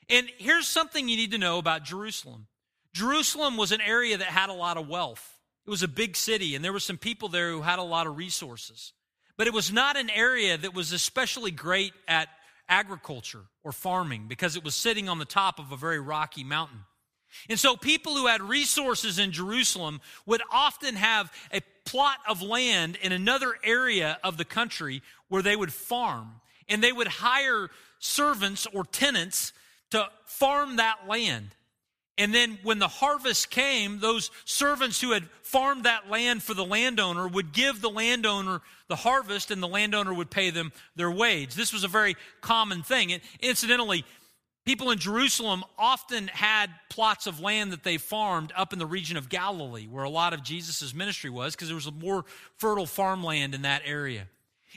And 0.09 0.29
here's 0.39 0.69
something 0.69 1.09
you 1.09 1.17
need 1.17 1.33
to 1.33 1.39
know 1.39 1.59
about 1.59 1.85
Jerusalem 1.85 2.47
Jerusalem 2.93 3.57
was 3.57 3.73
an 3.73 3.81
area 3.81 4.17
that 4.17 4.27
had 4.27 4.51
a 4.51 4.55
lot 4.55 4.77
of 4.77 4.89
wealth, 4.89 5.41
it 5.67 5.71
was 5.71 5.83
a 5.83 5.89
big 5.89 6.17
city, 6.17 6.55
and 6.55 6.65
there 6.65 6.73
were 6.73 6.81
some 6.81 6.99
people 6.99 7.29
there 7.29 7.51
who 7.51 7.63
had 7.63 7.79
a 7.79 7.85
lot 7.85 8.07
of 8.07 8.17
resources. 8.17 8.93
But 9.37 9.47
it 9.47 9.53
was 9.53 9.73
not 9.73 9.97
an 9.97 10.11
area 10.11 10.57
that 10.57 10.75
was 10.75 10.93
especially 10.93 11.51
great 11.51 11.93
at 12.07 12.29
agriculture 12.69 13.43
or 13.65 13.73
farming 13.73 14.27
because 14.29 14.57
it 14.57 14.65
was 14.65 14.75
sitting 14.75 15.09
on 15.09 15.19
the 15.19 15.25
top 15.25 15.59
of 15.59 15.73
a 15.73 15.77
very 15.77 16.01
rocky 16.01 16.45
mountain. 16.45 16.81
And 17.49 17.59
so 17.59 17.77
people 17.77 18.15
who 18.15 18.27
had 18.27 18.43
resources 18.43 19.19
in 19.19 19.33
Jerusalem 19.33 20.01
would 20.27 20.43
often 20.51 20.97
have 20.97 21.33
a 21.53 21.61
plot 21.85 22.19
of 22.29 22.43
land 22.43 22.97
in 23.03 23.13
another 23.13 23.55
area 23.65 24.19
of 24.23 24.37
the 24.37 24.45
country 24.45 25.03
where 25.29 25.43
they 25.43 25.57
would 25.57 25.73
farm. 25.73 26.41
And 26.69 26.83
they 26.83 26.93
would 26.93 27.09
hire 27.09 27.69
servants 27.99 28.67
or 28.73 28.85
tenants 28.85 29.53
to 29.91 30.09
farm 30.25 30.77
that 30.77 31.09
land. 31.09 31.55
And 32.21 32.35
then 32.35 32.59
when 32.63 32.79
the 32.79 32.87
harvest 32.87 33.49
came, 33.49 33.99
those 33.99 34.31
servants 34.45 35.01
who 35.01 35.13
had 35.13 35.25
farmed 35.41 35.85
that 35.85 36.11
land 36.11 36.43
for 36.43 36.53
the 36.53 36.67
landowner 36.67 37.27
would 37.27 37.55
give 37.55 37.81
the 37.81 37.89
landowner 37.89 38.61
the 38.89 38.97
harvest 38.97 39.51
and 39.51 39.63
the 39.63 39.67
landowner 39.67 40.13
would 40.13 40.31
pay 40.31 40.51
them 40.51 40.71
their 40.95 41.11
wage. 41.11 41.55
This 41.55 41.73
was 41.73 41.83
a 41.83 41.89
very 41.89 42.17
common 42.43 42.83
thing. 42.83 43.11
And 43.11 43.23
incidentally, 43.41 44.05
people 44.67 44.91
in 44.91 44.99
Jerusalem 44.99 45.65
often 45.79 46.29
had 46.29 46.69
plots 46.91 47.27
of 47.27 47.41
land 47.41 47.73
that 47.73 47.85
they 47.85 47.97
farmed 47.97 48.53
up 48.55 48.75
in 48.75 48.79
the 48.79 48.85
region 48.85 49.17
of 49.17 49.31
Galilee, 49.31 49.87
where 49.87 50.05
a 50.05 50.11
lot 50.11 50.35
of 50.35 50.43
Jesus' 50.43 50.93
ministry 50.93 51.31
was, 51.31 51.55
because 51.55 51.69
there 51.69 51.75
was 51.75 51.91
more 51.91 52.27
fertile 52.59 52.85
farmland 52.85 53.55
in 53.55 53.63
that 53.63 53.81
area. 53.87 54.27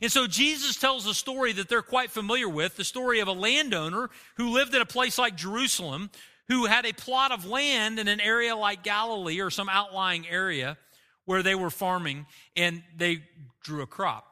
And 0.01 0.09
so 0.09 0.27
Jesus 0.27 0.77
tells 0.77 1.05
a 1.07 1.13
story 1.13 1.51
that 1.51 1.67
they're 1.67 1.81
quite 1.81 2.09
familiar 2.09 2.47
with 2.47 2.77
the 2.77 2.85
story 2.85 3.19
of 3.19 3.27
a 3.27 3.33
landowner 3.33 4.09
who 4.38 4.53
lived 4.53 4.73
in 4.73 4.81
a 4.81 4.85
place 4.85 5.17
like 5.17 5.35
Jerusalem 5.35 6.09
who 6.47 6.65
had 6.65 6.85
a 6.85 6.93
plot 6.93 7.31
of 7.31 7.45
land 7.45 8.00
in 8.00 8.07
an 8.07 8.19
area 8.19 8.55
like 8.55 8.83
Galilee 8.83 9.39
or 9.39 9.50
some 9.50 9.69
outlying 9.69 10.27
area 10.27 10.77
where 11.25 11.43
they 11.43 11.55
were 11.55 11.69
farming 11.69 12.25
and 12.55 12.83
they 12.95 13.23
drew 13.63 13.81
a 13.81 13.88
crop. 13.88 14.25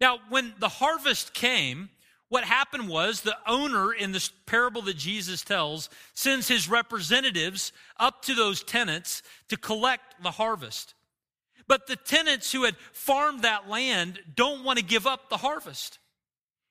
Now, 0.00 0.18
when 0.28 0.54
the 0.58 0.68
harvest 0.68 1.34
came, 1.34 1.90
what 2.28 2.44
happened 2.44 2.88
was 2.88 3.20
the 3.20 3.36
owner 3.46 3.92
in 3.92 4.12
this 4.12 4.30
parable 4.46 4.82
that 4.82 4.96
Jesus 4.96 5.42
tells 5.42 5.88
sends 6.14 6.48
his 6.48 6.68
representatives 6.68 7.72
up 7.98 8.22
to 8.22 8.34
those 8.34 8.62
tenants 8.62 9.22
to 9.48 9.56
collect 9.56 10.22
the 10.22 10.30
harvest. 10.30 10.94
But 11.66 11.86
the 11.86 11.96
tenants 11.96 12.52
who 12.52 12.64
had 12.64 12.76
farmed 12.92 13.42
that 13.42 13.68
land 13.68 14.20
don't 14.34 14.64
want 14.64 14.78
to 14.78 14.84
give 14.84 15.06
up 15.06 15.28
the 15.28 15.36
harvest. 15.36 15.98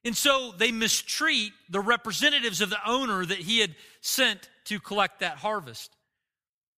And 0.03 0.15
so 0.15 0.53
they 0.57 0.71
mistreat 0.71 1.51
the 1.69 1.79
representatives 1.79 2.61
of 2.61 2.69
the 2.69 2.79
owner 2.87 3.25
that 3.25 3.39
he 3.39 3.59
had 3.59 3.75
sent 4.01 4.49
to 4.67 4.79
collect 4.79 5.19
that 5.19 5.37
harvest. 5.37 5.91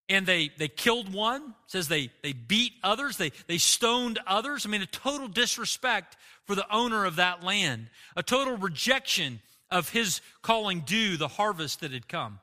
And 0.08 0.26
they, 0.26 0.52
they 0.58 0.68
killed 0.68 1.14
one, 1.14 1.54
says 1.68 1.88
they, 1.88 2.10
they 2.24 2.34
beat 2.34 2.74
others, 2.84 3.18
they, 3.18 3.32
they 3.48 3.60
stoned 3.60 4.18
others. 4.26 4.66
I 4.66 4.70
mean, 4.70 4.82
a 4.82 4.88
total 4.88 5.28
disrespect 5.28 6.18
for 6.46 6.56
the 6.56 6.66
owner 6.74 7.06
of 7.06 7.18
that 7.18 7.44
land, 7.44 7.90
a 8.16 8.24
total 8.24 8.58
rejection 8.58 9.40
of 9.70 9.90
his 9.90 10.22
calling 10.42 10.82
due 10.82 11.16
the 11.16 11.28
harvest 11.28 11.82
that 11.82 11.92
had 11.92 12.08
come. 12.08 12.40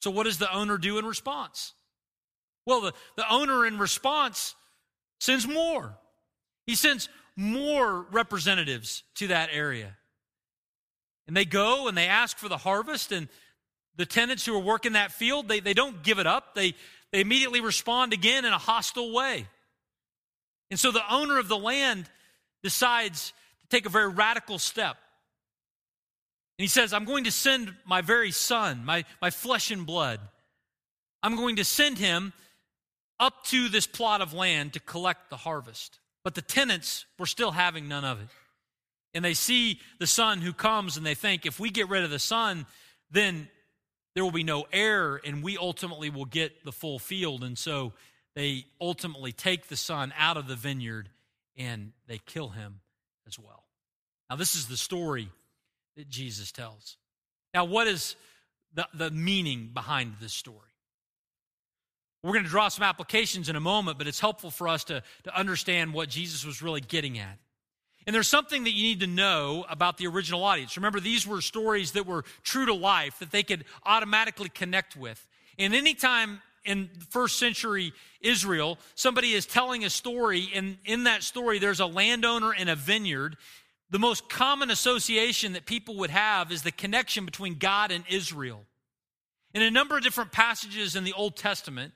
So, 0.00 0.10
what 0.10 0.24
does 0.24 0.36
the 0.36 0.52
owner 0.54 0.76
do 0.76 0.98
in 0.98 1.06
response? 1.06 1.72
Well, 2.66 2.82
the, 2.82 2.92
the 3.16 3.32
owner 3.32 3.64
in 3.64 3.78
response 3.78 4.54
sends 5.18 5.48
more. 5.48 5.96
He 6.66 6.74
sends 6.74 7.08
more 7.36 8.02
representatives 8.10 9.02
to 9.14 9.28
that 9.28 9.48
area. 9.52 9.96
And 11.26 11.36
they 11.36 11.44
go 11.44 11.88
and 11.88 11.96
they 11.96 12.06
ask 12.06 12.36
for 12.38 12.48
the 12.48 12.56
harvest, 12.56 13.12
and 13.12 13.28
the 13.96 14.06
tenants 14.06 14.44
who 14.44 14.54
are 14.54 14.62
working 14.62 14.92
that 14.92 15.12
field, 15.12 15.48
they, 15.48 15.60
they 15.60 15.74
don't 15.74 16.02
give 16.02 16.18
it 16.18 16.26
up. 16.26 16.54
They, 16.54 16.74
they 17.12 17.20
immediately 17.20 17.60
respond 17.60 18.12
again 18.12 18.44
in 18.44 18.52
a 18.52 18.58
hostile 18.58 19.12
way. 19.12 19.46
And 20.70 20.78
so 20.78 20.90
the 20.90 21.02
owner 21.12 21.38
of 21.38 21.48
the 21.48 21.56
land 21.56 22.08
decides 22.62 23.32
to 23.60 23.68
take 23.68 23.86
a 23.86 23.90
very 23.90 24.08
radical 24.08 24.58
step. 24.58 24.96
And 26.58 26.64
he 26.64 26.68
says, 26.68 26.92
I'm 26.92 27.04
going 27.04 27.24
to 27.24 27.30
send 27.30 27.74
my 27.84 28.00
very 28.00 28.30
son, 28.30 28.84
my, 28.84 29.04
my 29.20 29.30
flesh 29.30 29.70
and 29.70 29.86
blood. 29.86 30.20
I'm 31.22 31.36
going 31.36 31.56
to 31.56 31.64
send 31.64 31.98
him 31.98 32.32
up 33.20 33.44
to 33.46 33.68
this 33.68 33.86
plot 33.86 34.20
of 34.20 34.32
land 34.32 34.72
to 34.74 34.80
collect 34.80 35.30
the 35.30 35.36
harvest. 35.36 35.98
But 36.24 36.34
the 36.34 36.42
tenants 36.42 37.04
were 37.18 37.26
still 37.26 37.52
having 37.52 37.88
none 37.88 38.04
of 38.04 38.20
it. 38.20 38.28
And 39.14 39.24
they 39.24 39.34
see 39.34 39.80
the 39.98 40.06
son 40.06 40.40
who 40.40 40.52
comes 40.52 40.96
and 40.96 41.06
they 41.06 41.14
think, 41.14 41.46
if 41.46 41.60
we 41.60 41.70
get 41.70 41.88
rid 41.88 42.04
of 42.04 42.10
the 42.10 42.18
son, 42.18 42.66
then 43.10 43.48
there 44.16 44.24
will 44.24 44.32
be 44.32 44.44
no 44.44 44.64
heir, 44.72 45.20
and 45.26 45.42
we 45.42 45.58
ultimately 45.58 46.08
will 46.08 46.24
get 46.24 46.64
the 46.64 46.72
full 46.72 46.98
field. 46.98 47.44
And 47.44 47.58
so 47.58 47.92
they 48.34 48.64
ultimately 48.80 49.30
take 49.30 49.68
the 49.68 49.76
son 49.76 50.10
out 50.18 50.38
of 50.38 50.48
the 50.48 50.56
vineyard 50.56 51.10
and 51.54 51.92
they 52.08 52.16
kill 52.24 52.48
him 52.48 52.80
as 53.26 53.38
well. 53.38 53.64
Now, 54.30 54.36
this 54.36 54.56
is 54.56 54.68
the 54.68 54.76
story 54.78 55.28
that 55.98 56.08
Jesus 56.08 56.50
tells. 56.50 56.96
Now, 57.52 57.66
what 57.66 57.86
is 57.86 58.16
the, 58.72 58.88
the 58.94 59.10
meaning 59.10 59.70
behind 59.74 60.14
this 60.18 60.32
story? 60.32 60.56
We're 62.22 62.32
going 62.32 62.44
to 62.44 62.50
draw 62.50 62.68
some 62.68 62.84
applications 62.84 63.50
in 63.50 63.56
a 63.56 63.60
moment, 63.60 63.98
but 63.98 64.06
it's 64.06 64.18
helpful 64.18 64.50
for 64.50 64.66
us 64.66 64.84
to, 64.84 65.02
to 65.24 65.38
understand 65.38 65.92
what 65.92 66.08
Jesus 66.08 66.42
was 66.42 66.62
really 66.62 66.80
getting 66.80 67.18
at. 67.18 67.38
And 68.06 68.14
there's 68.14 68.28
something 68.28 68.64
that 68.64 68.70
you 68.70 68.84
need 68.84 69.00
to 69.00 69.08
know 69.08 69.64
about 69.68 69.98
the 69.98 70.06
original 70.06 70.44
audience. 70.44 70.76
Remember, 70.76 71.00
these 71.00 71.26
were 71.26 71.40
stories 71.40 71.92
that 71.92 72.06
were 72.06 72.24
true 72.44 72.66
to 72.66 72.74
life 72.74 73.18
that 73.18 73.32
they 73.32 73.42
could 73.42 73.64
automatically 73.84 74.48
connect 74.48 74.96
with. 74.96 75.26
And 75.58 75.74
anytime 75.74 76.40
in 76.64 76.88
first 77.10 77.38
century 77.38 77.92
Israel, 78.20 78.78
somebody 78.94 79.32
is 79.32 79.44
telling 79.44 79.84
a 79.84 79.90
story, 79.90 80.48
and 80.54 80.78
in 80.84 81.04
that 81.04 81.24
story, 81.24 81.58
there's 81.58 81.80
a 81.80 81.86
landowner 81.86 82.52
and 82.52 82.68
a 82.68 82.76
vineyard. 82.76 83.36
The 83.90 83.98
most 83.98 84.28
common 84.28 84.70
association 84.70 85.54
that 85.54 85.66
people 85.66 85.96
would 85.96 86.10
have 86.10 86.52
is 86.52 86.62
the 86.62 86.72
connection 86.72 87.24
between 87.24 87.54
God 87.54 87.90
and 87.90 88.04
Israel. 88.08 88.64
In 89.52 89.62
a 89.62 89.70
number 89.70 89.96
of 89.96 90.02
different 90.02 90.32
passages 90.32 90.94
in 90.94 91.04
the 91.04 91.12
Old 91.12 91.36
Testament, 91.36 91.92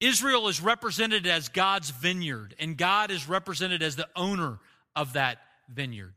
Israel 0.00 0.46
is 0.46 0.60
represented 0.60 1.26
as 1.26 1.48
God's 1.48 1.90
vineyard, 1.90 2.54
and 2.58 2.76
God 2.76 3.10
is 3.10 3.28
represented 3.28 3.82
as 3.82 3.96
the 3.96 4.08
owner 4.14 4.58
of 4.96 5.12
that 5.12 5.38
vineyard. 5.68 6.14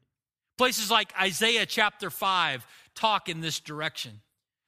Places 0.58 0.90
like 0.90 1.14
Isaiah 1.20 1.66
chapter 1.66 2.10
5 2.10 2.66
talk 2.96 3.30
in 3.30 3.42
this 3.42 3.60
direction. 3.60 4.22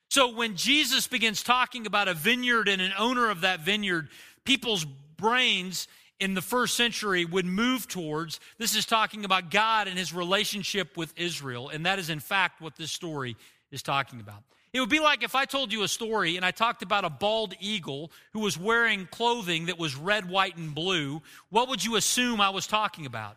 So 0.10 0.34
when 0.36 0.56
Jesus 0.56 1.08
begins 1.08 1.42
talking 1.42 1.88
about 1.88 2.08
a 2.08 2.14
vineyard 2.14 2.68
and 2.68 2.82
an 2.82 2.92
owner 2.98 3.30
of 3.30 3.42
that 3.42 3.62
vineyard, 3.62 4.10
people's 4.46 4.86
brains 4.86 5.88
in 6.20 6.34
the 6.34 6.42
first 6.42 6.76
century 6.76 7.26
would 7.26 7.46
move 7.46 7.88
towards 7.88 8.40
this 8.58 8.76
is 8.76 8.86
talking 8.86 9.26
about 9.26 9.50
God 9.50 9.88
and 9.88 9.98
his 9.98 10.14
relationship 10.14 10.96
with 10.96 11.14
Israel. 11.18 11.70
And 11.70 11.86
that 11.86 11.98
is, 11.98 12.10
in 12.10 12.20
fact, 12.20 12.62
what 12.62 12.76
this 12.76 12.92
story 12.92 13.36
is 13.72 13.82
talking 13.82 14.20
about. 14.20 14.44
It 14.74 14.80
would 14.80 14.90
be 14.90 15.00
like 15.00 15.24
if 15.24 15.36
I 15.36 15.46
told 15.46 15.74
you 15.74 15.84
a 15.84 15.88
story 15.88 16.38
and 16.38 16.46
I 16.46 16.52
talked 16.52 16.84
about 16.84 17.04
a 17.04 17.10
bald 17.10 17.56
eagle 17.60 18.12
who 18.34 18.40
was 18.40 18.58
wearing 18.58 19.08
clothing 19.12 19.66
that 19.66 19.78
was 19.78 19.96
red, 19.96 20.30
white, 20.30 20.56
and 20.56 20.74
blue. 20.74 21.22
What 21.50 21.68
would 21.68 21.84
you 21.84 21.98
assume 21.98 22.40
I 22.40 22.52
was 22.52 22.68
talking 22.68 23.06
about? 23.06 23.36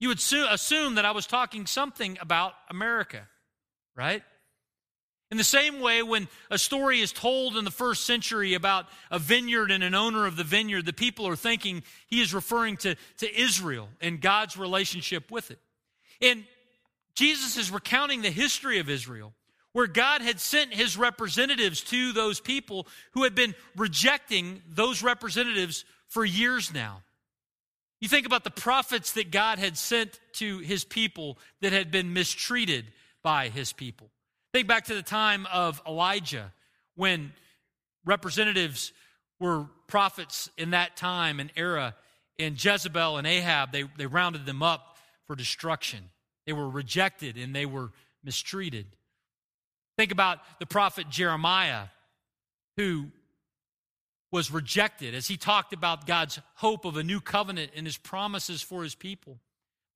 You 0.00 0.08
would 0.08 0.18
assume 0.18 0.94
that 0.94 1.04
I 1.04 1.10
was 1.10 1.26
talking 1.26 1.66
something 1.66 2.18
about 2.20 2.54
America, 2.70 3.26
right? 3.96 4.22
In 5.30 5.36
the 5.36 5.44
same 5.44 5.80
way, 5.80 6.02
when 6.02 6.28
a 6.50 6.56
story 6.56 7.00
is 7.00 7.12
told 7.12 7.56
in 7.56 7.64
the 7.64 7.70
first 7.70 8.06
century 8.06 8.54
about 8.54 8.86
a 9.10 9.18
vineyard 9.18 9.70
and 9.70 9.84
an 9.84 9.94
owner 9.94 10.24
of 10.26 10.36
the 10.36 10.44
vineyard, 10.44 10.86
the 10.86 10.92
people 10.92 11.26
are 11.26 11.36
thinking 11.36 11.82
he 12.06 12.22
is 12.22 12.32
referring 12.32 12.78
to, 12.78 12.96
to 13.18 13.40
Israel 13.40 13.88
and 14.00 14.20
God's 14.20 14.56
relationship 14.56 15.30
with 15.30 15.50
it. 15.50 15.58
And 16.22 16.44
Jesus 17.14 17.58
is 17.58 17.70
recounting 17.70 18.22
the 18.22 18.30
history 18.30 18.78
of 18.78 18.88
Israel, 18.88 19.34
where 19.72 19.86
God 19.86 20.22
had 20.22 20.40
sent 20.40 20.72
his 20.72 20.96
representatives 20.96 21.82
to 21.82 22.12
those 22.12 22.40
people 22.40 22.86
who 23.12 23.24
had 23.24 23.34
been 23.34 23.54
rejecting 23.76 24.62
those 24.66 25.02
representatives 25.02 25.84
for 26.06 26.24
years 26.24 26.72
now. 26.72 27.02
You 28.00 28.08
think 28.08 28.26
about 28.26 28.44
the 28.44 28.50
prophets 28.50 29.12
that 29.14 29.30
God 29.30 29.58
had 29.58 29.76
sent 29.76 30.20
to 30.34 30.58
his 30.58 30.84
people 30.84 31.38
that 31.60 31.72
had 31.72 31.90
been 31.90 32.12
mistreated 32.12 32.86
by 33.22 33.48
his 33.48 33.72
people. 33.72 34.10
Think 34.52 34.68
back 34.68 34.84
to 34.86 34.94
the 34.94 35.02
time 35.02 35.46
of 35.52 35.82
Elijah 35.86 36.52
when 36.94 37.32
representatives 38.04 38.92
were 39.40 39.66
prophets 39.86 40.50
in 40.56 40.70
that 40.70 40.96
time 40.96 41.40
and 41.40 41.50
era, 41.56 41.94
and 42.38 42.62
Jezebel 42.62 43.16
and 43.16 43.26
Ahab, 43.26 43.72
they, 43.72 43.84
they 43.96 44.06
rounded 44.06 44.46
them 44.46 44.62
up 44.62 44.98
for 45.26 45.34
destruction. 45.36 46.10
They 46.46 46.52
were 46.52 46.68
rejected 46.68 47.36
and 47.36 47.54
they 47.54 47.66
were 47.66 47.90
mistreated. 48.24 48.86
Think 49.96 50.12
about 50.12 50.38
the 50.60 50.66
prophet 50.66 51.08
Jeremiah, 51.10 51.84
who 52.76 53.06
was 54.30 54.50
rejected 54.50 55.14
as 55.14 55.28
he 55.28 55.36
talked 55.36 55.72
about 55.72 56.06
God's 56.06 56.38
hope 56.54 56.84
of 56.84 56.96
a 56.96 57.02
new 57.02 57.20
covenant 57.20 57.72
and 57.74 57.86
his 57.86 57.96
promises 57.96 58.60
for 58.60 58.82
his 58.82 58.94
people. 58.94 59.38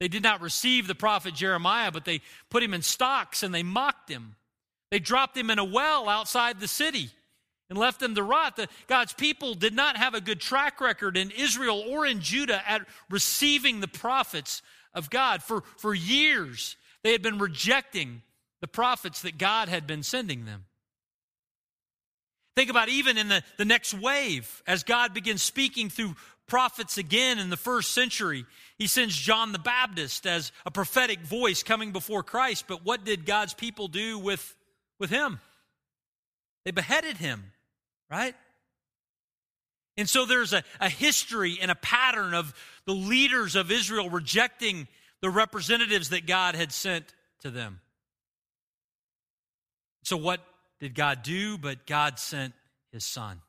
They 0.00 0.08
did 0.08 0.22
not 0.22 0.40
receive 0.40 0.86
the 0.86 0.94
prophet 0.94 1.34
Jeremiah, 1.34 1.92
but 1.92 2.04
they 2.04 2.22
put 2.50 2.62
him 2.62 2.74
in 2.74 2.82
stocks 2.82 3.42
and 3.42 3.54
they 3.54 3.62
mocked 3.62 4.08
him. 4.08 4.34
They 4.90 4.98
dropped 4.98 5.36
him 5.36 5.50
in 5.50 5.58
a 5.58 5.64
well 5.64 6.08
outside 6.08 6.60
the 6.60 6.68
city 6.68 7.10
and 7.70 7.78
left 7.78 8.02
him 8.02 8.14
to 8.14 8.22
rot. 8.22 8.56
The, 8.56 8.68
God's 8.86 9.12
people 9.12 9.54
did 9.54 9.74
not 9.74 9.96
have 9.96 10.14
a 10.14 10.20
good 10.20 10.40
track 10.40 10.80
record 10.80 11.16
in 11.16 11.30
Israel 11.30 11.84
or 11.88 12.04
in 12.04 12.20
Judah 12.20 12.62
at 12.68 12.86
receiving 13.08 13.80
the 13.80 13.88
prophets 13.88 14.60
of 14.92 15.08
God. 15.08 15.42
For, 15.42 15.62
for 15.76 15.94
years, 15.94 16.76
they 17.02 17.12
had 17.12 17.22
been 17.22 17.38
rejecting 17.38 18.22
the 18.60 18.68
prophets 18.68 19.22
that 19.22 19.38
God 19.38 19.68
had 19.68 19.86
been 19.86 20.02
sending 20.02 20.44
them. 20.44 20.64
Think 22.54 22.70
about 22.70 22.88
even 22.88 23.16
in 23.16 23.28
the, 23.28 23.42
the 23.56 23.64
next 23.64 23.94
wave, 23.94 24.62
as 24.66 24.82
God 24.82 25.14
begins 25.14 25.42
speaking 25.42 25.88
through 25.88 26.14
prophets 26.46 26.98
again 26.98 27.38
in 27.38 27.48
the 27.48 27.56
first 27.56 27.92
century, 27.92 28.44
he 28.76 28.86
sends 28.86 29.16
John 29.16 29.52
the 29.52 29.58
Baptist 29.58 30.26
as 30.26 30.52
a 30.66 30.70
prophetic 30.70 31.20
voice 31.20 31.62
coming 31.62 31.92
before 31.92 32.22
Christ. 32.22 32.66
But 32.68 32.84
what 32.84 33.04
did 33.04 33.24
God's 33.24 33.54
people 33.54 33.88
do 33.88 34.18
with, 34.18 34.54
with 34.98 35.08
him? 35.08 35.40
They 36.64 36.72
beheaded 36.72 37.16
him, 37.16 37.52
right? 38.10 38.34
And 39.96 40.08
so 40.08 40.26
there's 40.26 40.52
a, 40.52 40.62
a 40.80 40.88
history 40.88 41.58
and 41.60 41.70
a 41.70 41.74
pattern 41.74 42.34
of 42.34 42.54
the 42.86 42.92
leaders 42.92 43.56
of 43.56 43.70
Israel 43.70 44.10
rejecting 44.10 44.88
the 45.20 45.30
representatives 45.30 46.10
that 46.10 46.26
God 46.26 46.54
had 46.54 46.72
sent 46.72 47.14
to 47.40 47.50
them. 47.50 47.80
So, 50.04 50.16
what 50.16 50.40
did 50.82 50.96
God 50.96 51.22
do? 51.22 51.56
But 51.56 51.86
God 51.86 52.18
sent 52.18 52.54
his 52.90 53.04
son. 53.04 53.40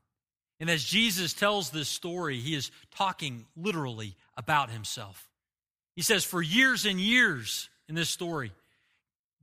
And 0.59 0.69
as 0.69 0.83
Jesus 0.83 1.33
tells 1.33 1.71
this 1.71 1.89
story, 1.89 2.37
he 2.37 2.53
is 2.53 2.69
talking 2.95 3.45
literally 3.57 4.15
about 4.37 4.69
himself. 4.69 5.27
He 5.95 6.03
says, 6.03 6.23
For 6.23 6.43
years 6.43 6.85
and 6.85 7.01
years 7.01 7.69
in 7.89 7.95
this 7.95 8.11
story, 8.11 8.53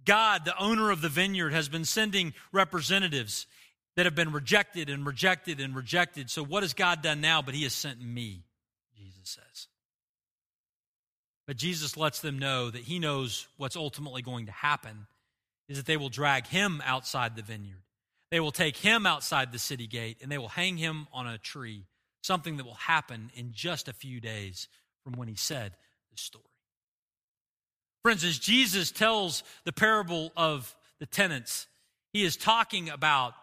God, 0.05 0.45
the 0.45 0.57
owner 0.57 0.91
of 0.91 1.03
the 1.03 1.09
vineyard, 1.09 1.51
has 1.51 1.69
been 1.69 1.85
sending 1.85 2.33
representatives 2.53 3.49
that 3.97 4.07
have 4.07 4.15
been 4.15 4.33
rejected 4.33 4.89
and 4.89 5.05
rejected 5.05 5.61
and 5.61 5.75
rejected. 5.75 6.31
So, 6.31 6.45
what 6.45 6.63
has 6.63 6.75
God 6.75 7.03
done 7.03 7.21
now? 7.21 7.43
But 7.43 7.55
he 7.55 7.65
has 7.65 7.73
sent 7.73 8.01
me, 8.01 8.45
Jesus 8.97 9.31
says. 9.31 9.67
But 11.49 11.57
Jesus 11.57 11.97
lets 11.97 12.21
them 12.21 12.39
know 12.39 12.71
that 12.71 12.83
he 12.83 13.01
knows 13.01 13.49
what's 13.57 13.77
ultimately 13.77 14.23
going 14.23 14.47
to 14.47 14.53
happen 14.53 15.09
is 15.71 15.77
that 15.77 15.87
they 15.87 15.97
will 15.97 16.09
drag 16.09 16.49
him 16.49 16.83
outside 16.85 17.37
the 17.37 17.43
vineyard. 17.43 17.85
They 18.33 18.41
will 18.41 18.51
take 18.51 18.77
him 18.77 19.07
outside 19.07 19.53
the 19.53 19.59
city 19.59 19.87
gate 19.87 20.19
and 20.21 20.31
they 20.31 20.37
will 20.37 20.49
hang 20.49 20.77
him 20.77 21.07
on 21.13 21.29
a 21.29 21.39
tree, 21.39 21.87
something 22.23 22.57
that 22.57 22.67
will 22.67 22.75
happen 22.75 23.31
in 23.35 23.53
just 23.53 23.89
a 23.89 23.93
few 23.93 24.21
days 24.21 24.69
from 25.05 25.15
when 25.15 25.29
he 25.29 25.37
said 25.37 25.73
this 26.11 26.21
story. 26.21 26.45
Friends, 28.03 28.25
as 28.25 28.39
Jesus 28.39 28.91
tells 28.91 29.45
the 29.65 29.73
parable 29.73 30.33
of 30.37 30.75
the 30.99 31.07
tenants, 31.07 31.69
he 32.13 32.25
is 32.25 32.37
talking 32.37 32.91
about 32.91 33.35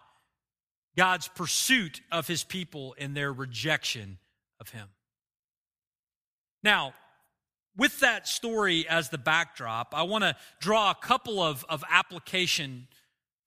God's 0.98 1.29
pursuit 1.29 2.01
of 2.12 2.27
his 2.27 2.43
people 2.43 2.93
and 3.00 3.15
their 3.15 3.31
rejection 3.31 4.17
of 4.60 4.69
him. 4.69 4.89
Now, 6.62 6.93
with 7.77 8.00
that 8.00 8.27
story 8.27 8.88
as 8.88 9.10
the 9.10 9.17
backdrop, 9.17 9.93
I 9.96 10.03
want 10.03 10.24
to 10.24 10.36
draw 10.60 10.91
a 10.91 10.96
couple 10.96 11.41
of, 11.41 11.63
of 11.69 11.84
application 11.89 12.88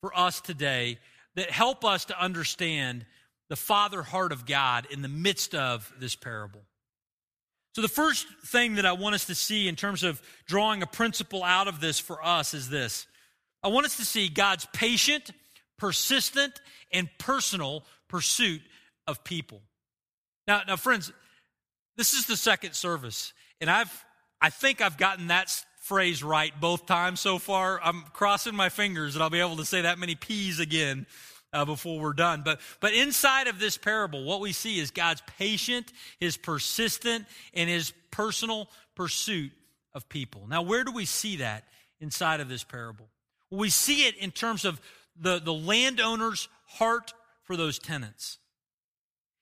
for 0.00 0.16
us 0.16 0.40
today 0.40 0.98
that 1.34 1.50
help 1.50 1.84
us 1.84 2.06
to 2.06 2.20
understand 2.20 3.04
the 3.48 3.56
father 3.56 4.02
heart 4.02 4.32
of 4.32 4.46
God 4.46 4.86
in 4.90 5.02
the 5.02 5.08
midst 5.08 5.54
of 5.54 5.92
this 5.98 6.14
parable. 6.14 6.60
So, 7.74 7.82
the 7.82 7.88
first 7.88 8.26
thing 8.46 8.76
that 8.76 8.86
I 8.86 8.92
want 8.92 9.14
us 9.14 9.26
to 9.26 9.34
see 9.34 9.68
in 9.68 9.76
terms 9.76 10.02
of 10.02 10.20
drawing 10.46 10.82
a 10.82 10.86
principle 10.86 11.44
out 11.44 11.68
of 11.68 11.80
this 11.80 11.98
for 11.98 12.24
us 12.24 12.54
is 12.54 12.68
this 12.68 13.06
I 13.62 13.68
want 13.68 13.86
us 13.86 13.96
to 13.96 14.04
see 14.04 14.28
God's 14.28 14.66
patient, 14.72 15.30
persistent, 15.78 16.60
and 16.92 17.08
personal 17.18 17.84
pursuit 18.08 18.62
of 19.06 19.22
people. 19.22 19.60
Now, 20.46 20.62
now 20.66 20.76
friends, 20.76 21.12
this 21.96 22.14
is 22.14 22.26
the 22.26 22.36
second 22.36 22.74
service, 22.74 23.32
and 23.60 23.70
I've 23.70 24.04
I 24.40 24.50
think 24.50 24.80
I've 24.80 24.96
gotten 24.96 25.28
that 25.28 25.50
phrase 25.80 26.22
right 26.22 26.52
both 26.60 26.86
times 26.86 27.20
so 27.20 27.38
far. 27.38 27.80
I'm 27.82 28.02
crossing 28.12 28.54
my 28.54 28.68
fingers 28.68 29.14
that 29.14 29.22
I'll 29.22 29.30
be 29.30 29.40
able 29.40 29.56
to 29.56 29.64
say 29.64 29.82
that 29.82 29.98
many 29.98 30.14
P's 30.14 30.60
again 30.60 31.06
uh, 31.52 31.64
before 31.64 31.98
we're 31.98 32.12
done. 32.12 32.42
But, 32.44 32.60
but 32.80 32.92
inside 32.92 33.48
of 33.48 33.58
this 33.58 33.76
parable, 33.76 34.24
what 34.24 34.40
we 34.40 34.52
see 34.52 34.78
is 34.78 34.90
God's 34.90 35.22
patient, 35.38 35.92
his 36.18 36.36
persistent, 36.36 37.26
and 37.54 37.68
his 37.68 37.92
personal 38.10 38.68
pursuit 38.94 39.52
of 39.92 40.08
people. 40.08 40.46
Now, 40.48 40.62
where 40.62 40.84
do 40.84 40.92
we 40.92 41.04
see 41.04 41.36
that 41.36 41.64
inside 42.00 42.40
of 42.40 42.48
this 42.48 42.64
parable? 42.64 43.08
We 43.50 43.68
see 43.68 44.06
it 44.06 44.16
in 44.16 44.30
terms 44.30 44.64
of 44.64 44.80
the, 45.20 45.40
the 45.40 45.52
landowner's 45.52 46.48
heart 46.66 47.12
for 47.42 47.56
those 47.56 47.78
tenants. 47.78 48.38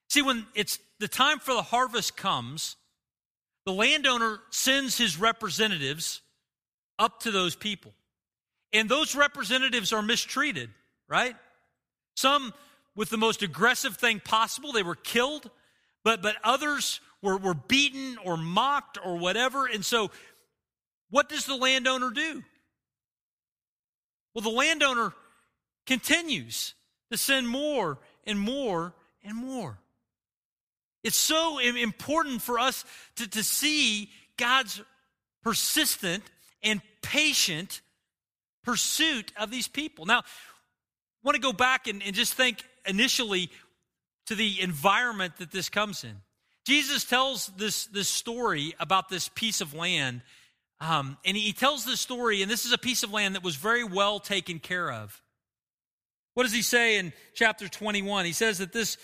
See, 0.09 0.23
when 0.23 0.47
it's 0.55 0.79
the 0.99 1.09
time 1.09 1.39
for 1.39 1.53
the 1.53 1.63
harvest 1.63 2.17
comes, 2.17 2.77
the 3.69 3.75
landowner 3.75 4.41
sends 4.49 4.97
his 4.97 5.21
representatives 5.21 6.23
up 6.99 7.21
to 7.21 7.31
those 7.31 7.55
people. 7.55 7.93
And 8.73 8.89
those 8.89 9.15
representatives 9.15 9.93
are 9.93 10.01
mistreated, 10.01 10.71
right? 11.07 11.37
Some 12.17 12.55
with 12.97 13.11
the 13.11 13.19
most 13.19 13.43
aggressive 13.43 13.99
thing 13.99 14.21
possible, 14.21 14.73
they 14.73 14.83
were 14.83 14.95
killed, 14.95 15.51
but, 16.03 16.23
but 16.23 16.37
others 16.43 17.03
were, 17.21 17.37
were 17.37 17.53
beaten 17.53 18.17
or 18.25 18.39
mocked 18.39 18.97
or 19.05 19.19
whatever. 19.19 19.67
And 19.67 19.85
so, 19.85 20.11
what 21.11 21.29
does 21.29 21.45
the 21.45 21.55
landowner 21.55 22.09
do? 22.09 22.43
Well, 24.33 24.41
the 24.41 24.49
landowner 24.49 25.13
continues 25.85 26.73
to 27.13 27.19
send 27.19 27.47
more 27.47 27.99
and 28.27 28.41
more 28.41 28.95
and 29.23 29.37
more. 29.37 29.79
It's 31.05 31.17
so 31.17 31.59
important 31.59 32.43
for 32.43 32.59
us 32.59 32.85
to, 33.17 33.29
to 33.31 33.43
see 33.43 34.11
God's 34.37 34.83
persistent 35.43 36.25
and 36.63 36.81
patient 37.03 37.81
pursuit 38.65 39.33
of 39.37 39.51
these 39.51 39.69
people. 39.69 40.07
Now, 40.07 40.19
I 40.19 40.23
want 41.23 41.37
to 41.37 41.41
go 41.41 41.53
back 41.53 41.87
and, 41.87 42.03
and 42.03 42.15
just 42.15 42.35
think 42.35 42.63
initially 42.87 43.51
to 44.27 44.35
the 44.35 44.61
environment 44.61 45.39
that 45.39 45.51
this 45.51 45.69
comes 45.69 46.05
in. 46.05 46.17
Jesus 46.67 47.05
tells 47.05 47.47
this, 47.57 47.87
this 47.87 48.09
story 48.09 48.75
about 48.79 49.09
this 49.09 49.29
piece 49.29 49.63
of 49.63 49.73
land, 49.73 50.21
um, 50.81 51.17
and 51.25 51.37
he, 51.37 51.53
tells 51.55 51.85
this 51.85 52.01
story, 52.01 52.43
and 52.43 52.51
this 52.51 52.67
is 52.67 52.73
a 52.73 52.79
piece 52.79 53.03
of 53.03 53.11
land 53.11 53.35
that 53.35 53.43
was 53.43 53.57
very 53.57 53.85
well 53.85 54.21
taken 54.21 54.59
care 54.59 54.93
of. 54.93 55.21
What 56.35 56.43
does 56.43 56.53
he 56.53 56.63
say 56.63 56.99
in 56.99 57.13
chapter 57.35 57.69
21? 57.69 58.27
He 58.27 58.33
says 58.33 58.59
that 58.59 58.73
this 58.73 58.99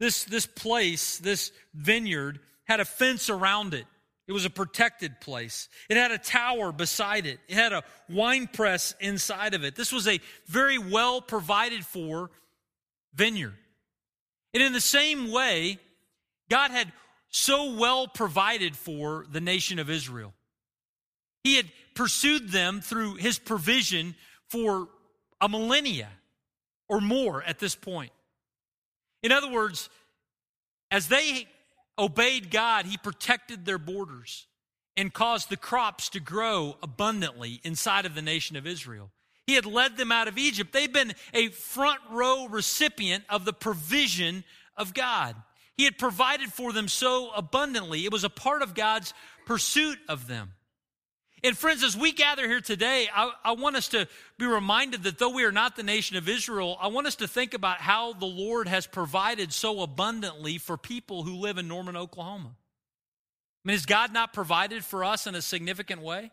this, 0.00 0.24
this 0.24 0.46
place, 0.46 1.18
this 1.18 1.52
vineyard, 1.74 2.40
had 2.64 2.80
a 2.80 2.84
fence 2.84 3.30
around 3.30 3.74
it. 3.74 3.86
It 4.26 4.32
was 4.32 4.46
a 4.46 4.50
protected 4.50 5.20
place. 5.20 5.68
It 5.90 5.96
had 5.96 6.10
a 6.10 6.18
tower 6.18 6.72
beside 6.72 7.26
it. 7.26 7.38
It 7.46 7.54
had 7.54 7.72
a 7.72 7.84
wine 8.08 8.46
press 8.46 8.94
inside 8.98 9.52
of 9.52 9.64
it. 9.64 9.76
This 9.76 9.92
was 9.92 10.08
a 10.08 10.20
very 10.46 10.78
well 10.78 11.20
provided 11.20 11.84
for 11.84 12.30
vineyard. 13.14 13.54
And 14.54 14.62
in 14.62 14.72
the 14.72 14.80
same 14.80 15.30
way, 15.30 15.78
God 16.48 16.70
had 16.70 16.90
so 17.28 17.74
well 17.74 18.08
provided 18.08 18.76
for 18.76 19.26
the 19.30 19.40
nation 19.40 19.78
of 19.78 19.90
Israel. 19.90 20.32
He 21.42 21.56
had 21.56 21.66
pursued 21.94 22.50
them 22.50 22.80
through 22.80 23.16
his 23.16 23.38
provision 23.38 24.14
for 24.48 24.88
a 25.40 25.48
millennia 25.48 26.08
or 26.88 27.00
more 27.00 27.42
at 27.42 27.58
this 27.58 27.74
point. 27.74 28.12
In 29.24 29.32
other 29.32 29.50
words, 29.50 29.88
as 30.90 31.08
they 31.08 31.48
obeyed 31.98 32.50
God, 32.50 32.84
He 32.84 32.98
protected 32.98 33.64
their 33.64 33.78
borders 33.78 34.46
and 34.98 35.12
caused 35.12 35.48
the 35.48 35.56
crops 35.56 36.10
to 36.10 36.20
grow 36.20 36.76
abundantly 36.82 37.60
inside 37.64 38.04
of 38.04 38.14
the 38.14 38.22
nation 38.22 38.54
of 38.54 38.66
Israel. 38.66 39.10
He 39.46 39.54
had 39.54 39.64
led 39.64 39.96
them 39.96 40.12
out 40.12 40.28
of 40.28 40.36
Egypt. 40.36 40.72
They've 40.72 40.92
been 40.92 41.14
a 41.32 41.48
front 41.48 42.00
row 42.10 42.46
recipient 42.48 43.24
of 43.30 43.46
the 43.46 43.54
provision 43.54 44.44
of 44.76 44.92
God. 44.92 45.34
He 45.74 45.84
had 45.84 45.98
provided 45.98 46.52
for 46.52 46.72
them 46.72 46.86
so 46.86 47.30
abundantly. 47.34 48.04
It 48.04 48.12
was 48.12 48.24
a 48.24 48.30
part 48.30 48.60
of 48.60 48.74
God's 48.74 49.14
pursuit 49.46 49.98
of 50.06 50.28
them. 50.28 50.52
And 51.44 51.58
friends, 51.58 51.84
as 51.84 51.94
we 51.94 52.12
gather 52.12 52.48
here 52.48 52.62
today, 52.62 53.06
I, 53.14 53.30
I, 53.44 53.52
want 53.52 53.76
us 53.76 53.88
to 53.88 54.08
be 54.38 54.46
reminded 54.46 55.02
that 55.02 55.18
though 55.18 55.28
we 55.28 55.44
are 55.44 55.52
not 55.52 55.76
the 55.76 55.82
nation 55.82 56.16
of 56.16 56.26
Israel, 56.26 56.78
I 56.80 56.88
want 56.88 57.06
us 57.06 57.16
to 57.16 57.28
think 57.28 57.52
about 57.52 57.82
how 57.82 58.14
the 58.14 58.24
Lord 58.24 58.66
has 58.66 58.86
provided 58.86 59.52
so 59.52 59.82
abundantly 59.82 60.56
for 60.56 60.78
people 60.78 61.22
who 61.22 61.34
live 61.34 61.58
in 61.58 61.68
Norman, 61.68 61.98
Oklahoma. 61.98 62.52
I 62.54 63.68
mean, 63.68 63.74
has 63.74 63.84
God 63.84 64.10
not 64.10 64.32
provided 64.32 64.86
for 64.86 65.04
us 65.04 65.26
in 65.26 65.34
a 65.34 65.42
significant 65.42 66.00
way? 66.00 66.30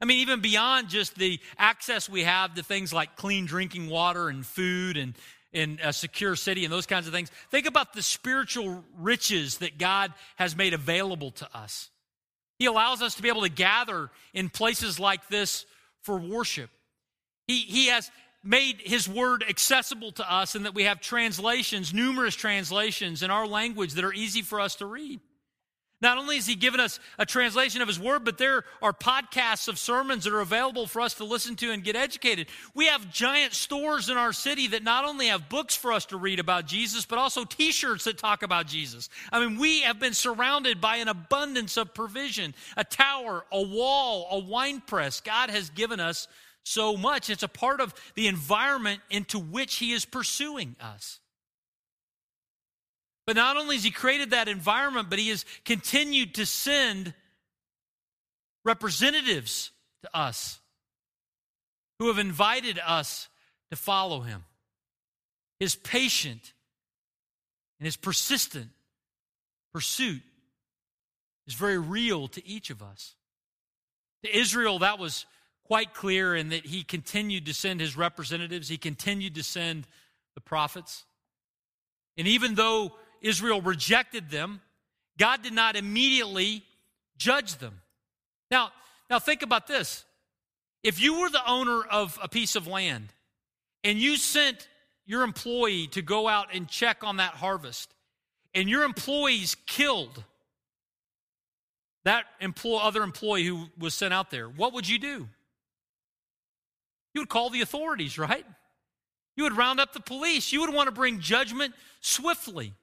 I 0.00 0.06
mean, 0.06 0.20
even 0.20 0.40
beyond 0.40 0.88
just 0.88 1.16
the 1.16 1.40
access 1.58 2.08
we 2.08 2.22
have 2.22 2.54
to 2.54 2.62
things 2.62 2.90
like 2.90 3.16
clean 3.16 3.44
drinking 3.44 3.90
water 3.90 4.30
and 4.30 4.46
food 4.46 4.96
and 4.96 5.14
in 5.52 5.78
a 5.82 5.92
secure 5.92 6.36
city 6.36 6.64
and 6.64 6.72
those 6.72 6.86
kinds 6.86 7.06
of 7.06 7.12
things. 7.12 7.30
Think 7.50 7.66
about 7.66 7.92
the 7.92 8.02
spiritual 8.02 8.82
riches 8.98 9.58
that 9.58 9.76
God 9.76 10.14
has 10.36 10.56
made 10.56 10.72
available 10.72 11.32
to 11.32 11.48
us. 11.54 11.90
He 12.58 12.66
allows 12.66 13.02
us 13.02 13.14
to 13.14 13.22
be 13.22 13.28
able 13.28 13.42
to 13.42 13.48
gather 13.48 14.10
in 14.34 14.50
places 14.50 14.98
like 14.98 15.28
this 15.28 15.64
for 16.02 16.18
worship. 16.18 16.70
He, 17.46 17.60
he 17.60 17.86
has 17.86 18.10
made 18.42 18.80
His 18.80 19.08
Word 19.08 19.44
accessible 19.48 20.12
to 20.12 20.32
us, 20.32 20.54
and 20.54 20.64
that 20.64 20.74
we 20.74 20.84
have 20.84 21.00
translations, 21.00 21.94
numerous 21.94 22.34
translations 22.34 23.22
in 23.22 23.30
our 23.30 23.46
language 23.46 23.94
that 23.94 24.04
are 24.04 24.12
easy 24.12 24.42
for 24.42 24.60
us 24.60 24.76
to 24.76 24.86
read. 24.86 25.20
Not 26.00 26.16
only 26.16 26.36
has 26.36 26.46
he 26.46 26.54
given 26.54 26.78
us 26.78 27.00
a 27.18 27.26
translation 27.26 27.82
of 27.82 27.88
his 27.88 27.98
word, 27.98 28.24
but 28.24 28.38
there 28.38 28.64
are 28.80 28.92
podcasts 28.92 29.66
of 29.66 29.80
sermons 29.80 30.24
that 30.24 30.32
are 30.32 30.40
available 30.40 30.86
for 30.86 31.00
us 31.00 31.14
to 31.14 31.24
listen 31.24 31.56
to 31.56 31.72
and 31.72 31.82
get 31.82 31.96
educated. 31.96 32.46
We 32.72 32.86
have 32.86 33.12
giant 33.12 33.52
stores 33.52 34.08
in 34.08 34.16
our 34.16 34.32
city 34.32 34.68
that 34.68 34.84
not 34.84 35.04
only 35.04 35.26
have 35.26 35.48
books 35.48 35.74
for 35.74 35.92
us 35.92 36.06
to 36.06 36.16
read 36.16 36.38
about 36.38 36.66
Jesus, 36.66 37.04
but 37.04 37.18
also 37.18 37.44
t 37.44 37.72
shirts 37.72 38.04
that 38.04 38.16
talk 38.16 38.44
about 38.44 38.68
Jesus. 38.68 39.08
I 39.32 39.44
mean, 39.44 39.58
we 39.58 39.80
have 39.80 39.98
been 39.98 40.14
surrounded 40.14 40.80
by 40.80 40.96
an 40.96 41.08
abundance 41.08 41.76
of 41.76 41.94
provision 41.94 42.54
a 42.76 42.84
tower, 42.84 43.44
a 43.50 43.62
wall, 43.62 44.28
a 44.30 44.38
wine 44.38 44.80
press. 44.80 45.20
God 45.20 45.50
has 45.50 45.70
given 45.70 45.98
us 45.98 46.28
so 46.62 46.96
much. 46.96 47.28
It's 47.28 47.42
a 47.42 47.48
part 47.48 47.80
of 47.80 47.92
the 48.14 48.28
environment 48.28 49.00
into 49.10 49.38
which 49.38 49.76
he 49.76 49.92
is 49.92 50.04
pursuing 50.04 50.76
us. 50.80 51.18
But 53.28 53.36
not 53.36 53.58
only 53.58 53.76
has 53.76 53.84
he 53.84 53.90
created 53.90 54.30
that 54.30 54.48
environment, 54.48 55.10
but 55.10 55.18
he 55.18 55.28
has 55.28 55.44
continued 55.66 56.36
to 56.36 56.46
send 56.46 57.12
representatives 58.64 59.70
to 60.00 60.16
us 60.16 60.60
who 61.98 62.08
have 62.08 62.16
invited 62.16 62.80
us 62.82 63.28
to 63.70 63.76
follow 63.76 64.20
him. 64.20 64.44
His 65.60 65.76
patient 65.76 66.54
and 67.78 67.84
his 67.84 67.98
persistent 67.98 68.70
pursuit 69.74 70.22
is 71.46 71.52
very 71.52 71.76
real 71.76 72.28
to 72.28 72.48
each 72.48 72.70
of 72.70 72.82
us. 72.82 73.14
To 74.24 74.34
Israel, 74.34 74.78
that 74.78 74.98
was 74.98 75.26
quite 75.64 75.92
clear 75.92 76.34
in 76.34 76.48
that 76.48 76.64
he 76.64 76.82
continued 76.82 77.44
to 77.44 77.52
send 77.52 77.80
his 77.80 77.94
representatives, 77.94 78.70
he 78.70 78.78
continued 78.78 79.34
to 79.34 79.42
send 79.42 79.86
the 80.34 80.40
prophets. 80.40 81.04
And 82.16 82.26
even 82.26 82.54
though 82.54 82.94
Israel 83.20 83.60
rejected 83.60 84.30
them, 84.30 84.60
God 85.18 85.42
did 85.42 85.52
not 85.52 85.76
immediately 85.76 86.64
judge 87.16 87.56
them. 87.56 87.80
Now, 88.50 88.70
now 89.10 89.18
think 89.18 89.42
about 89.42 89.66
this. 89.66 90.04
If 90.82 91.00
you 91.00 91.20
were 91.20 91.30
the 91.30 91.46
owner 91.46 91.82
of 91.82 92.18
a 92.22 92.28
piece 92.28 92.54
of 92.56 92.66
land 92.66 93.08
and 93.82 93.98
you 93.98 94.16
sent 94.16 94.68
your 95.06 95.22
employee 95.22 95.88
to 95.88 96.02
go 96.02 96.28
out 96.28 96.48
and 96.54 96.68
check 96.68 97.02
on 97.02 97.16
that 97.16 97.32
harvest, 97.32 97.92
and 98.54 98.68
your 98.68 98.84
employees 98.84 99.56
killed 99.66 100.24
that 102.04 102.24
employ, 102.40 102.78
other 102.78 103.02
employee 103.02 103.44
who 103.44 103.66
was 103.78 103.92
sent 103.94 104.14
out 104.14 104.30
there, 104.30 104.48
what 104.48 104.72
would 104.72 104.88
you 104.88 104.98
do? 104.98 105.28
You 107.14 107.22
would 107.22 107.28
call 107.28 107.50
the 107.50 107.60
authorities, 107.60 108.18
right? 108.18 108.46
You 109.36 109.44
would 109.44 109.56
round 109.56 109.80
up 109.80 109.92
the 109.92 110.00
police. 110.00 110.52
You 110.52 110.60
would 110.60 110.72
want 110.72 110.86
to 110.86 110.92
bring 110.92 111.20
judgment 111.20 111.74
swiftly. 112.00 112.74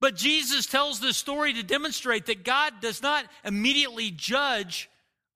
But 0.00 0.16
Jesus 0.16 0.66
tells 0.66 1.00
this 1.00 1.16
story 1.16 1.54
to 1.54 1.62
demonstrate 1.62 2.26
that 2.26 2.44
God 2.44 2.74
does 2.80 3.02
not 3.02 3.24
immediately 3.44 4.10
judge 4.10 4.90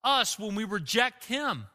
us 0.05 0.39
when 0.39 0.55
we 0.55 0.65
reject 0.65 1.25
Him 1.25 1.67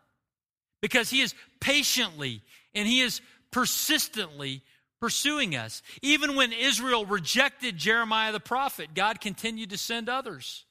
because 0.82 1.10
He 1.10 1.22
is 1.22 1.34
patiently 1.60 2.42
and 2.74 2.88
He 2.88 3.02
is 3.02 3.22
persistently 3.52 4.62
pursuing 5.00 5.56
us. 5.56 5.82
Even 6.02 6.36
when 6.36 6.54
Israel 6.54 7.06
rejected 7.06 7.78
Jeremiah 7.78 8.32
the 8.32 8.40
prophet, 8.40 8.90
God 8.94 9.20
continued 9.20 9.72
to 9.72 9.78
send 9.78 10.10
others. 10.10 10.66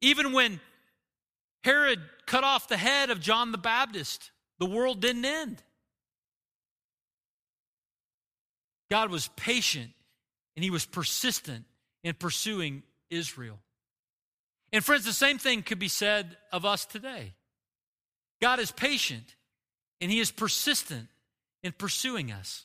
Even 0.00 0.32
when 0.32 0.60
Herod 1.64 2.00
cut 2.26 2.44
off 2.44 2.68
the 2.68 2.76
head 2.76 3.10
of 3.10 3.20
John 3.20 3.52
the 3.52 3.58
Baptist, 3.58 4.30
the 4.58 4.66
world 4.66 5.00
didn't 5.00 5.24
end. 5.24 5.62
God 8.90 9.10
was 9.10 9.28
patient 9.36 9.90
and 10.56 10.64
he 10.64 10.70
was 10.70 10.86
persistent 10.86 11.64
in 12.02 12.14
pursuing 12.14 12.82
Israel. 13.10 13.58
And, 14.72 14.84
friends, 14.84 15.04
the 15.04 15.12
same 15.12 15.38
thing 15.38 15.62
could 15.62 15.78
be 15.78 15.88
said 15.88 16.36
of 16.52 16.64
us 16.64 16.86
today. 16.86 17.34
God 18.40 18.58
is 18.58 18.72
patient 18.72 19.36
and 20.00 20.10
he 20.10 20.18
is 20.18 20.30
persistent 20.30 21.08
in 21.62 21.72
pursuing 21.72 22.32
us. 22.32 22.64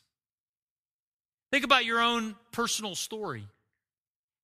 Think 1.52 1.66
about 1.66 1.86
your 1.86 2.02
own 2.02 2.36
personal 2.52 2.96
story. 2.96 3.48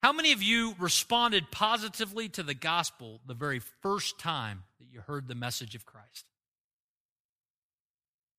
How 0.03 0.13
many 0.13 0.31
of 0.31 0.43
you 0.43 0.75
responded 0.77 1.51
positively 1.51 2.29
to 2.29 2.43
the 2.43 2.53
gospel 2.53 3.19
the 3.25 3.33
very 3.33 3.59
first 3.81 4.19
time 4.19 4.63
that 4.79 4.87
you 4.91 5.01
heard 5.01 5.27
the 5.27 5.35
message 5.35 5.73
of 5.73 5.85
Christ? 5.85 6.25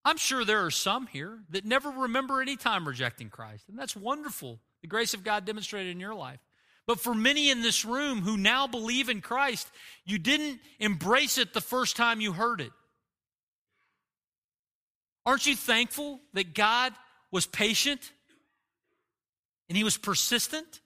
I'm 0.05 0.17
sure 0.17 0.45
there 0.45 0.65
are 0.65 0.71
some 0.71 1.07
here 1.07 1.41
that 1.51 1.65
never 1.65 1.91
remember 1.91 2.41
any 2.41 2.57
time 2.57 2.87
rejecting 2.87 3.29
Christ, 3.29 3.69
and 3.69 3.79
that's 3.79 3.97
wonderful 3.97 4.61
the 4.83 4.89
grace 4.89 5.15
of 5.15 5.25
God 5.25 5.45
demonstrated 5.45 5.93
in 5.93 6.01
your 6.01 6.15
life. 6.15 6.41
But 6.87 7.01
for 7.01 7.15
many 7.15 7.51
in 7.51 7.61
this 7.61 7.85
room 7.85 8.23
who 8.23 8.37
now 8.37 8.67
believe 8.67 9.11
in 9.11 9.21
Christ, 9.21 9.71
you 10.07 10.19
didn't 10.19 10.61
embrace 10.81 11.37
it 11.37 11.53
the 11.53 11.61
first 11.61 11.97
time 11.97 12.21
you 12.21 12.33
heard 12.33 12.61
it. 12.63 12.73
Aren't 15.27 15.47
you 15.47 15.55
thankful 15.55 16.21
that 16.33 16.55
God 16.55 16.95
was 17.31 17.45
patient 17.45 18.01
and 19.69 19.77
he 19.77 19.85
was 19.85 19.99
persistent 19.99 20.81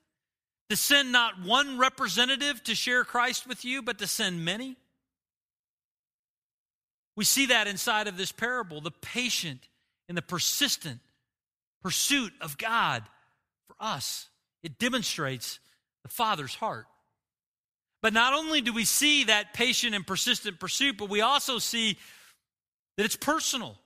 to 0.69 0.77
send 0.77 1.13
not 1.13 1.41
one 1.45 1.79
representative 1.79 2.65
to 2.65 2.75
share 2.75 3.05
Christ 3.05 3.47
with 3.47 3.65
you, 3.65 3.83
but 3.83 3.99
to 3.99 4.09
send 4.09 4.45
many? 4.45 4.77
We 7.15 7.25
see 7.25 7.47
that 7.47 7.69
inside 7.69 8.09
of 8.09 8.17
this 8.17 8.33
parable 8.33 8.81
the 8.81 8.91
patient 8.91 9.69
and 10.09 10.19
the 10.19 10.23
persistent 10.23 10.99
pursuit 11.83 12.33
of 12.41 12.59
God 12.59 13.05
for 13.67 13.77
us. 13.81 14.29
It 14.63 14.79
demonstrates 14.79 15.59
the 16.03 16.09
Father's 16.09 16.55
heart. 16.55 16.87
But 18.03 18.13
not 18.13 18.35
only 18.35 18.61
do 18.61 18.73
we 18.73 18.85
see 18.85 19.25
that 19.25 19.55
patient 19.55 19.95
and 19.95 20.07
persistent 20.07 20.59
pursuit, 20.59 20.99
but 20.99 21.09
we 21.09 21.21
also 21.21 21.59
see 21.59 21.99
that 22.97 23.05
it's 23.05 23.17
personal. 23.17 23.79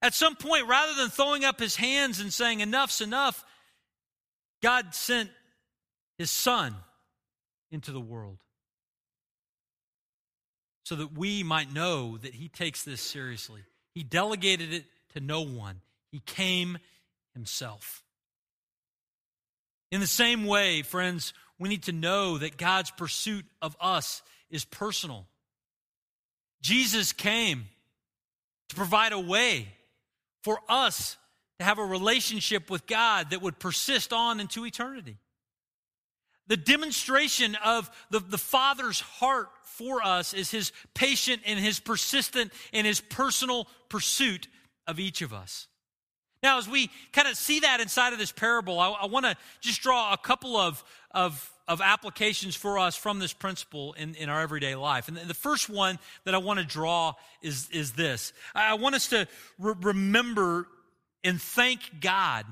At 0.00 0.14
some 0.14 0.36
point, 0.36 0.68
rather 0.68 0.94
than 0.94 1.10
throwing 1.10 1.44
up 1.44 1.58
his 1.58 1.74
hands 1.74 2.20
and 2.20 2.32
saying, 2.32 2.60
Enough's 2.60 3.00
enough, 3.00 3.44
God 4.62 4.94
sent 4.94 5.30
his 6.18 6.30
Son 6.30 6.76
into 7.70 7.90
the 7.90 8.00
world 8.00 8.38
so 10.84 10.94
that 10.94 11.18
we 11.18 11.42
might 11.42 11.72
know 11.72 12.16
that 12.18 12.34
he 12.34 12.48
takes 12.48 12.84
this 12.84 13.00
seriously. 13.00 13.62
He 13.94 14.04
delegated 14.04 14.72
it 14.72 14.84
to 15.14 15.20
no 15.20 15.40
one, 15.40 15.80
he 16.12 16.20
came 16.20 16.78
himself. 17.36 18.02
In 19.92 20.00
the 20.00 20.06
same 20.06 20.44
way, 20.46 20.82
friends, 20.82 21.32
we 21.58 21.68
need 21.68 21.84
to 21.84 21.92
know 21.92 22.38
that 22.38 22.56
God's 22.56 22.90
pursuit 22.90 23.44
of 23.62 23.76
us 23.80 24.22
is 24.50 24.64
personal. 24.64 25.26
Jesus 26.60 27.12
came 27.12 27.66
to 28.70 28.74
provide 28.74 29.12
a 29.12 29.20
way 29.20 29.68
for 30.42 30.58
us 30.68 31.16
to 31.58 31.64
have 31.64 31.78
a 31.78 31.84
relationship 31.84 32.70
with 32.70 32.86
God 32.86 33.30
that 33.30 33.42
would 33.42 33.58
persist 33.58 34.12
on 34.12 34.40
into 34.40 34.66
eternity. 34.66 35.18
The 36.48 36.56
demonstration 36.56 37.56
of 37.64 37.90
the, 38.10 38.20
the 38.20 38.38
Father's 38.38 39.00
heart 39.00 39.48
for 39.62 40.04
us 40.04 40.32
is 40.32 40.50
his 40.50 40.72
patient 40.94 41.42
and 41.44 41.58
his 41.58 41.80
persistent 41.80 42.52
and 42.72 42.86
his 42.86 43.00
personal 43.00 43.66
pursuit 43.88 44.48
of 44.86 45.00
each 45.00 45.22
of 45.22 45.32
us. 45.32 45.66
Now, 46.42 46.58
as 46.58 46.68
we 46.68 46.90
kind 47.12 47.28
of 47.28 47.36
see 47.36 47.60
that 47.60 47.80
inside 47.80 48.12
of 48.12 48.18
this 48.18 48.32
parable, 48.32 48.78
I, 48.78 48.90
I 48.90 49.06
want 49.06 49.26
to 49.26 49.36
just 49.60 49.80
draw 49.82 50.12
a 50.12 50.18
couple 50.18 50.56
of, 50.56 50.84
of, 51.12 51.50
of 51.66 51.80
applications 51.80 52.54
for 52.54 52.78
us 52.78 52.94
from 52.94 53.18
this 53.18 53.32
principle 53.32 53.94
in, 53.94 54.14
in 54.14 54.28
our 54.28 54.40
everyday 54.40 54.74
life. 54.74 55.08
And 55.08 55.16
the 55.16 55.34
first 55.34 55.68
one 55.68 55.98
that 56.24 56.34
I 56.34 56.38
want 56.38 56.60
to 56.60 56.66
draw 56.66 57.14
is, 57.42 57.68
is 57.70 57.92
this 57.92 58.32
I 58.54 58.74
want 58.74 58.94
us 58.94 59.08
to 59.08 59.26
re- 59.58 59.74
remember 59.80 60.68
and 61.24 61.40
thank 61.40 62.00
God 62.00 62.44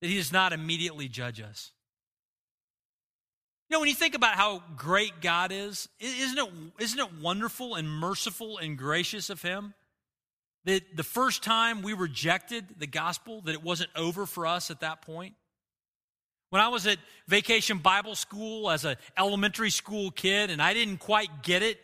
that 0.00 0.08
He 0.08 0.16
does 0.16 0.32
not 0.32 0.52
immediately 0.52 1.08
judge 1.08 1.40
us. 1.40 1.70
You 3.68 3.76
know, 3.76 3.80
when 3.80 3.88
you 3.88 3.94
think 3.94 4.14
about 4.14 4.34
how 4.34 4.62
great 4.76 5.20
God 5.20 5.52
is, 5.52 5.88
isn't 6.00 6.38
it, 6.38 6.52
isn't 6.80 6.98
it 6.98 7.22
wonderful 7.22 7.74
and 7.74 7.88
merciful 7.88 8.58
and 8.58 8.76
gracious 8.76 9.30
of 9.30 9.42
Him? 9.42 9.74
That 10.64 10.96
the 10.96 11.02
first 11.02 11.42
time 11.42 11.82
we 11.82 11.92
rejected 11.92 12.64
the 12.78 12.86
gospel, 12.86 13.42
that 13.42 13.52
it 13.52 13.62
wasn't 13.62 13.90
over 13.96 14.26
for 14.26 14.46
us 14.46 14.70
at 14.70 14.80
that 14.80 15.02
point. 15.02 15.34
When 16.50 16.62
I 16.62 16.68
was 16.68 16.86
at 16.86 16.98
vacation 17.26 17.78
Bible 17.78 18.14
school 18.14 18.70
as 18.70 18.84
an 18.84 18.96
elementary 19.18 19.70
school 19.70 20.10
kid 20.10 20.50
and 20.50 20.62
I 20.62 20.72
didn't 20.72 20.98
quite 20.98 21.42
get 21.42 21.62
it, 21.62 21.80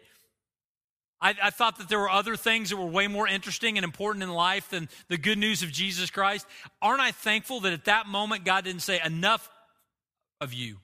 I, 1.20 1.34
I, 1.42 1.50
thought 1.50 1.76
that 1.78 1.88
there 1.88 1.98
were 1.98 2.08
other 2.08 2.34
things 2.36 2.70
that 2.70 2.76
were 2.76 2.86
way 2.86 3.06
more 3.06 3.28
interesting 3.28 3.76
and 3.76 3.84
important 3.84 4.22
in 4.22 4.30
life 4.30 4.70
than 4.70 4.88
the 5.08 5.18
good 5.18 5.36
news 5.36 5.62
of 5.62 5.70
Jesus 5.70 6.08
Christ. 6.08 6.46
Aren't 6.80 7.00
I 7.02 7.10
thankful 7.10 7.60
that 7.60 7.72
at 7.72 7.84
that 7.86 8.06
moment 8.06 8.44
God 8.44 8.64
didn't 8.64 8.82
say, 8.82 9.00
Enough 9.04 9.50
of 10.40 10.54
you? 10.54 10.78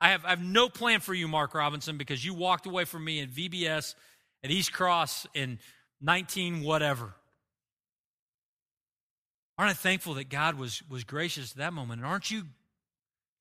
I 0.00 0.10
have, 0.10 0.24
I 0.24 0.30
have 0.30 0.42
no 0.42 0.68
plan 0.68 1.00
for 1.00 1.14
you, 1.14 1.26
Mark 1.26 1.54
Robinson, 1.54 1.96
because 1.96 2.24
you 2.24 2.34
walked 2.34 2.66
away 2.66 2.84
from 2.84 3.04
me 3.04 3.20
at 3.20 3.30
VBS 3.30 3.94
at 4.44 4.50
East 4.50 4.72
Cross 4.72 5.26
in 5.32 5.58
19 6.00 6.62
whatever. 6.62 7.14
Aren't 9.58 9.70
I 9.70 9.74
thankful 9.74 10.14
that 10.14 10.28
God 10.28 10.54
was, 10.54 10.82
was 10.88 11.02
gracious 11.02 11.50
at 11.50 11.58
that 11.58 11.72
moment? 11.72 12.00
And 12.00 12.08
aren't 12.08 12.30
you 12.30 12.44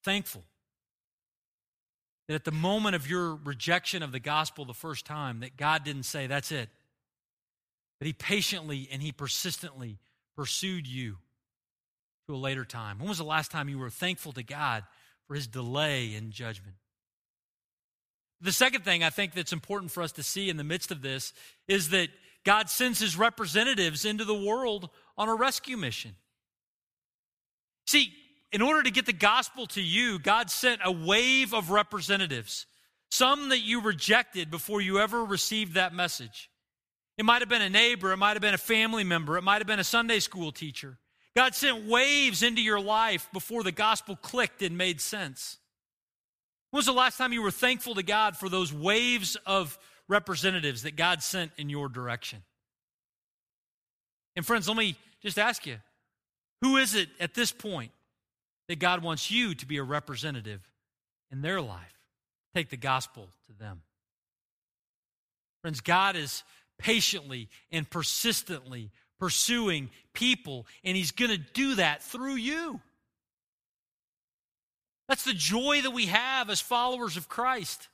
thankful 0.04 0.44
that 2.28 2.34
at 2.34 2.44
the 2.44 2.52
moment 2.52 2.96
of 2.96 3.10
your 3.10 3.36
rejection 3.36 4.02
of 4.02 4.12
the 4.12 4.20
gospel 4.20 4.66
the 4.66 4.74
first 4.74 5.06
time, 5.06 5.42
that 5.42 5.56
God 5.56 5.84
didn't 5.84 6.04
say, 6.04 6.28
that's 6.28 6.52
it. 6.52 6.70
That 8.00 8.06
He 8.06 8.14
patiently 8.14 8.90
and 8.92 9.02
He 9.02 9.12
persistently 9.12 10.00
pursued 10.36 10.88
you 10.88 11.18
to 12.28 12.36
a 12.36 12.38
later 12.38 12.66
time. 12.66 13.00
When 13.00 13.08
was 13.08 13.20
the 13.20 13.24
last 13.24 13.52
time 13.52 13.70
you 13.70 13.78
were 13.78 13.90
thankful 13.90 14.34
to 14.34 14.44
God 14.44 14.84
for 15.28 15.36
His 15.36 15.48
delay 15.48 16.16
in 16.16 16.32
judgment? 16.32 16.76
The 18.42 18.52
second 18.52 18.84
thing 18.84 19.04
I 19.04 19.10
think 19.10 19.34
that's 19.34 19.54
important 19.54 19.92
for 19.92 20.04
us 20.04 20.12
to 20.14 20.24
see 20.24 20.50
in 20.50 20.58
the 20.58 20.64
midst 20.64 20.92
of 20.92 21.02
this 21.02 21.34
is 21.68 21.90
that 21.90 22.10
God 22.48 22.70
sends 22.70 22.98
His 22.98 23.18
representatives 23.18 24.06
into 24.06 24.24
the 24.24 24.34
world 24.34 24.90
on 25.18 25.28
a 25.28 25.36
rescue 25.36 25.76
mission. 25.76 26.16
See, 27.86 28.14
in 28.54 28.62
order 28.62 28.84
to 28.84 28.90
get 28.90 29.06
the 29.06 29.12
gospel 29.12 29.68
to 29.68 29.82
you, 29.82 30.18
God 30.18 30.50
sent 30.50 30.80
a 30.82 30.90
wave 30.90 31.54
of 31.54 31.72
representatives, 31.72 32.66
some 33.12 33.50
that 33.50 33.60
you 33.60 33.82
rejected 33.82 34.50
before 34.50 34.80
you 34.80 34.98
ever 34.98 35.26
received 35.26 35.74
that 35.74 35.94
message. 35.94 36.50
It 37.18 37.26
might 37.26 37.42
have 37.42 37.50
been 37.50 37.62
a 37.62 37.70
neighbor, 37.70 38.14
it 38.14 38.18
might 38.18 38.36
have 38.36 38.42
been 38.42 38.54
a 38.54 38.58
family 38.58 39.04
member, 39.04 39.38
it 39.38 39.44
might 39.44 39.58
have 39.58 39.68
been 39.68 39.82
a 39.82 39.84
Sunday 39.84 40.22
school 40.22 40.54
teacher. 40.54 40.98
God 41.36 41.54
sent 41.54 41.86
waves 41.86 42.44
into 42.44 42.62
your 42.62 42.80
life 42.80 43.28
before 43.34 43.64
the 43.64 43.74
gospel 43.74 44.16
clicked 44.16 44.62
and 44.62 44.78
made 44.78 45.02
sense. 45.02 45.58
When 46.72 46.80
was 46.80 46.86
the 46.86 46.94
last 46.94 47.18
time 47.18 47.34
you 47.34 47.42
were 47.42 47.52
thankful 47.52 47.96
to 47.96 48.04
God 48.04 48.38
for 48.38 48.48
those 48.48 48.72
waves 48.72 49.36
of 49.46 49.78
representatives 50.08 50.84
that 50.84 50.96
God 50.96 51.22
sent 51.22 51.52
in 51.58 51.70
your 51.70 51.90
direction? 51.90 52.44
And 54.36 54.46
friends, 54.46 54.68
let 54.68 54.78
me 54.78 54.96
just 55.22 55.40
ask 55.40 55.66
you 55.66 55.78
who 56.62 56.78
is 56.78 56.96
it 56.96 57.10
at 57.20 57.34
this 57.34 57.52
point 57.52 57.92
that 58.68 58.80
God 58.80 59.04
wants 59.04 59.32
you 59.32 59.56
to 59.56 59.66
be 59.66 59.78
a 59.78 59.84
representative 59.84 60.62
in 61.32 61.42
their 61.42 61.62
life? 61.62 61.94
Take 62.56 62.70
the 62.70 62.78
gospel 62.78 63.30
to 63.48 63.54
them. 63.58 63.82
Friends, 65.62 65.82
God 65.82 66.16
is 66.16 66.44
patiently 66.78 67.50
and 67.72 67.90
persistently 67.90 68.92
pursuing 69.20 69.90
people, 70.14 70.68
and 70.84 70.96
He's 70.96 71.12
going 71.12 71.32
to 71.32 71.38
do 71.38 71.76
that 71.76 72.04
through 72.04 72.36
you. 72.36 72.80
That's 75.08 75.24
the 75.24 75.34
joy 75.34 75.82
that 75.82 75.92
we 75.92 76.08
have 76.08 76.50
as 76.50 76.62
followers 76.62 77.18
of 77.18 77.30
Christ 77.30 77.88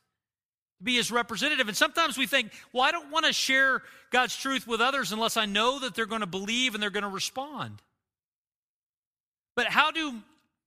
be 0.84 0.96
his 0.96 1.12
representative. 1.12 1.68
And 1.68 1.78
sometimes 1.78 2.18
we 2.18 2.28
think, 2.28 2.52
well, 2.72 2.84
I 2.84 2.92
don't 2.92 3.12
want 3.12 3.26
to 3.26 3.34
share 3.34 3.82
God's 4.12 4.36
truth 4.36 4.68
with 4.68 4.82
others 4.82 5.12
unless 5.12 5.38
I 5.38 5.46
know 5.46 5.80
that 5.80 5.96
they're 5.96 6.06
going 6.06 6.22
to 6.22 6.28
believe 6.28 6.74
and 6.74 6.84
they're 6.84 6.90
going 6.90 7.04
to 7.04 7.10
respond. 7.10 7.82
But 9.56 9.68
how 9.68 9.92
do 9.92 10.16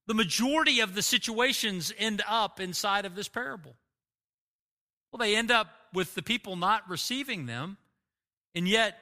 the 0.06 0.14
majority 0.14 0.80
of 0.80 0.94
the 0.94 1.02
situations 1.02 1.92
end 1.98 2.22
up 2.28 2.60
inside 2.60 3.04
of 3.04 3.14
this 3.14 3.28
parable? 3.28 3.74
Well, 5.12 5.18
they 5.18 5.36
end 5.36 5.50
up 5.50 5.68
with 5.92 6.14
the 6.14 6.22
people 6.22 6.56
not 6.56 6.88
receiving 6.88 7.46
them, 7.46 7.76
and 8.54 8.68
yet 8.68 8.98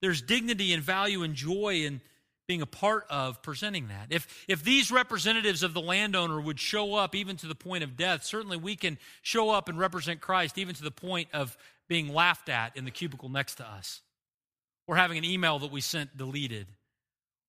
there's 0.00 0.22
dignity 0.22 0.72
and 0.72 0.82
value 0.82 1.22
and 1.22 1.34
joy 1.34 1.82
in 1.84 2.00
being 2.50 2.62
a 2.62 2.66
part 2.66 3.06
of 3.08 3.40
presenting 3.42 3.86
that. 3.86 4.08
If, 4.10 4.44
if 4.48 4.64
these 4.64 4.90
representatives 4.90 5.62
of 5.62 5.72
the 5.72 5.80
landowner 5.80 6.40
would 6.40 6.58
show 6.58 6.96
up 6.96 7.14
even 7.14 7.36
to 7.36 7.46
the 7.46 7.54
point 7.54 7.84
of 7.84 7.96
death, 7.96 8.24
certainly 8.24 8.56
we 8.56 8.74
can 8.74 8.98
show 9.22 9.50
up 9.50 9.68
and 9.68 9.78
represent 9.78 10.20
Christ 10.20 10.58
even 10.58 10.74
to 10.74 10.82
the 10.82 10.90
point 10.90 11.28
of 11.32 11.56
being 11.88 12.12
laughed 12.12 12.48
at 12.48 12.76
in 12.76 12.84
the 12.84 12.90
cubicle 12.90 13.28
next 13.28 13.54
to 13.56 13.64
us, 13.64 14.00
or 14.88 14.96
having 14.96 15.16
an 15.16 15.24
email 15.24 15.60
that 15.60 15.70
we 15.70 15.80
sent 15.80 16.16
deleted, 16.16 16.66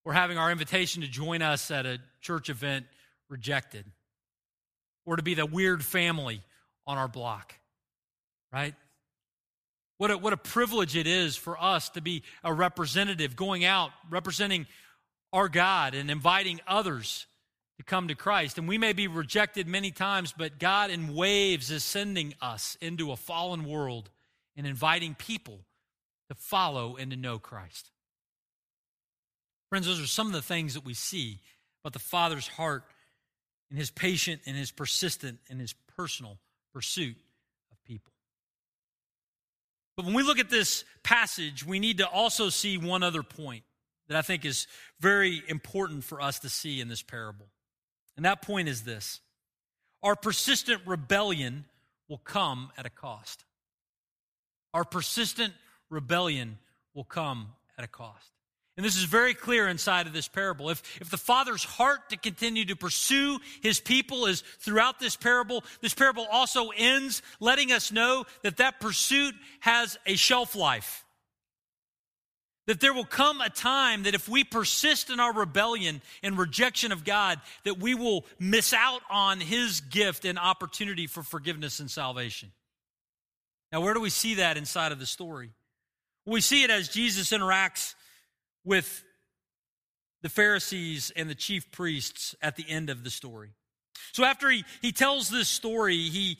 or 0.06 0.14
having 0.14 0.38
our 0.38 0.52
invitation 0.52 1.02
to 1.02 1.08
join 1.08 1.42
us 1.42 1.72
at 1.72 1.88
a 1.88 1.98
church 2.22 2.52
event 2.52 2.86
rejected, 3.28 3.86
or 5.08 5.16
to 5.16 5.24
be 5.24 5.34
the 5.34 5.48
weird 5.48 5.84
family 5.84 6.44
on 6.86 7.00
our 7.00 7.08
block, 7.08 7.56
right? 8.54 8.76
What 9.98 10.10
a, 10.10 10.18
what 10.18 10.34
a 10.34 10.38
privilege 10.38 10.96
it 10.96 11.06
is 11.06 11.36
for 11.36 11.62
us 11.62 11.90
to 11.90 12.02
be 12.02 12.24
a 12.44 12.52
representative 12.52 13.36
going 13.36 13.66
out, 13.66 13.92
representing 14.10 14.66
our 15.34 15.50
God 15.50 15.96
and 15.96 16.12
inviting 16.12 16.60
others 16.68 17.28
to 17.78 17.84
come 17.84 18.08
to 18.10 18.16
Christ. 18.16 18.58
And 18.58 18.68
we 18.68 18.78
may 18.78 18.94
be 18.94 19.08
rejected 19.08 19.68
many 19.68 19.92
times, 19.92 20.34
but 20.38 20.60
God 20.60 20.92
in 20.92 21.16
waves 21.16 21.72
is 21.72 21.84
sending 21.84 22.34
us 22.42 22.78
into 22.82 23.12
a 23.12 23.18
fallen 23.18 23.66
world 23.66 24.10
and 24.56 24.68
inviting 24.68 25.16
people 25.16 25.60
to 26.30 26.36
follow 26.36 26.96
and 26.96 27.12
to 27.12 27.18
know 27.18 27.40
Christ. 27.40 27.90
Friends, 29.70 29.88
those 29.88 30.02
are 30.02 30.08
some 30.08 30.28
of 30.28 30.34
the 30.34 30.42
things 30.42 30.74
that 30.74 30.86
we 30.86 30.94
see 30.94 31.40
about 31.84 31.94
the 31.94 32.00
Father's 32.00 32.48
heart 32.48 32.84
and 33.70 33.80
his 33.80 33.90
patient 33.90 34.42
and 34.46 34.56
his 34.56 34.70
persistent 34.70 35.40
and 35.50 35.60
his 35.60 35.74
personal 35.98 36.38
pursuit 36.74 37.16
of 37.72 37.84
people. 37.86 38.12
But 39.96 40.06
when 40.06 40.14
we 40.14 40.24
look 40.24 40.40
at 40.40 40.50
this 40.50 40.84
passage, 41.04 41.66
we 41.66 41.80
need 41.80 42.00
to 42.00 42.08
also 42.08 42.50
see 42.50 42.78
one 42.78 43.02
other 43.02 43.24
point 43.24 43.64
that 44.12 44.18
I 44.18 44.22
think 44.22 44.44
is 44.44 44.68
very 45.00 45.42
important 45.48 46.04
for 46.04 46.20
us 46.20 46.40
to 46.40 46.50
see 46.50 46.82
in 46.82 46.90
this 46.90 47.02
parable. 47.02 47.46
And 48.18 48.26
that 48.26 48.42
point 48.42 48.68
is 48.68 48.84
this 48.84 49.22
our 50.04 50.18
persistent 50.18 50.82
rebellion 50.86 51.64
will 52.10 52.18
come 52.18 52.72
at 52.78 52.86
a 52.86 52.90
cost. 52.90 53.46
Our 54.74 54.84
persistent 54.84 55.54
rebellion 55.90 56.58
will 56.94 57.06
come 57.06 57.54
at 57.78 57.86
a 57.86 57.88
cost. 57.88 58.28
And 58.76 58.86
this 58.86 58.98
is 58.98 59.06
very 59.06 59.34
clear 59.34 59.70
inside 59.70 60.08
of 60.08 60.14
this 60.14 60.28
parable. 60.28 60.70
If, 60.70 60.84
if 61.00 61.10
the 61.10 61.16
Father's 61.16 61.64
heart 61.64 62.10
to 62.10 62.18
continue 62.18 62.66
to 62.66 62.76
pursue 62.76 63.40
his 63.62 63.80
people 63.80 64.26
is 64.26 64.44
throughout 64.60 65.00
this 65.00 65.16
parable, 65.16 65.64
this 65.80 65.94
parable 65.94 66.28
also 66.30 66.72
ends 66.76 67.22
letting 67.40 67.72
us 67.72 67.94
know 67.94 68.26
that 68.44 68.58
that 68.58 68.82
pursuit 68.82 69.36
has 69.62 69.98
a 70.06 70.18
shelf 70.18 70.54
life. 70.54 71.06
That 72.72 72.80
there 72.80 72.94
will 72.94 73.04
come 73.04 73.42
a 73.42 73.50
time 73.50 74.04
that 74.04 74.16
if 74.16 74.30
we 74.30 74.46
persist 74.46 75.10
in 75.10 75.20
our 75.20 75.34
rebellion 75.34 76.02
and 76.24 76.38
rejection 76.38 76.94
of 76.94 77.04
God, 77.04 77.42
that 77.66 77.80
we 77.80 77.96
will 77.96 78.24
miss 78.40 78.72
out 78.72 79.02
on 79.10 79.42
His 79.42 79.82
gift 79.82 80.24
and 80.24 80.40
opportunity 80.40 81.06
for 81.06 81.22
forgiveness 81.22 81.82
and 81.82 81.92
salvation. 81.92 82.54
Now, 83.74 83.82
where 83.82 83.94
do 83.94 84.00
we 84.00 84.10
see 84.10 84.36
that 84.36 84.56
inside 84.56 84.94
of 84.94 85.00
the 85.00 85.06
story? 85.06 85.50
We 86.26 86.40
see 86.40 86.64
it 86.64 86.70
as 86.70 86.88
Jesus 86.88 87.32
interacts 87.32 87.94
with 88.64 89.04
the 90.22 90.30
Pharisees 90.30 91.12
and 91.14 91.30
the 91.30 91.36
chief 91.36 91.74
priests 91.74 92.36
at 92.42 92.56
the 92.56 92.70
end 92.70 92.90
of 92.90 93.04
the 93.04 93.10
story. 93.10 93.50
So, 94.14 94.24
after 94.24 94.50
he, 94.50 94.64
he 94.82 94.94
tells 94.94 95.30
this 95.30 95.50
story, 95.50 95.98
he 95.98 96.38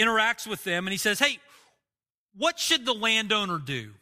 interacts 0.00 0.48
with 0.48 0.64
them 0.64 0.88
and 0.88 0.90
he 0.90 0.98
says, 0.98 1.20
Hey, 1.20 1.38
what 2.36 2.58
should 2.58 2.84
the 2.84 2.92
landowner 2.92 3.60
do? 3.60 3.92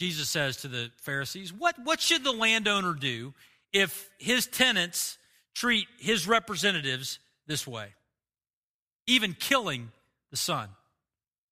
Jesus 0.00 0.30
says 0.30 0.56
to 0.58 0.68
the 0.68 0.90
Pharisees, 0.96 1.52
what, 1.52 1.76
what 1.84 2.00
should 2.00 2.24
the 2.24 2.32
landowner 2.32 2.94
do 2.94 3.34
if 3.70 4.08
his 4.18 4.46
tenants 4.46 5.18
treat 5.54 5.86
his 5.98 6.26
representatives 6.26 7.18
this 7.46 7.66
way? 7.66 7.88
Even 9.06 9.34
killing 9.34 9.90
the 10.30 10.38
son. 10.38 10.70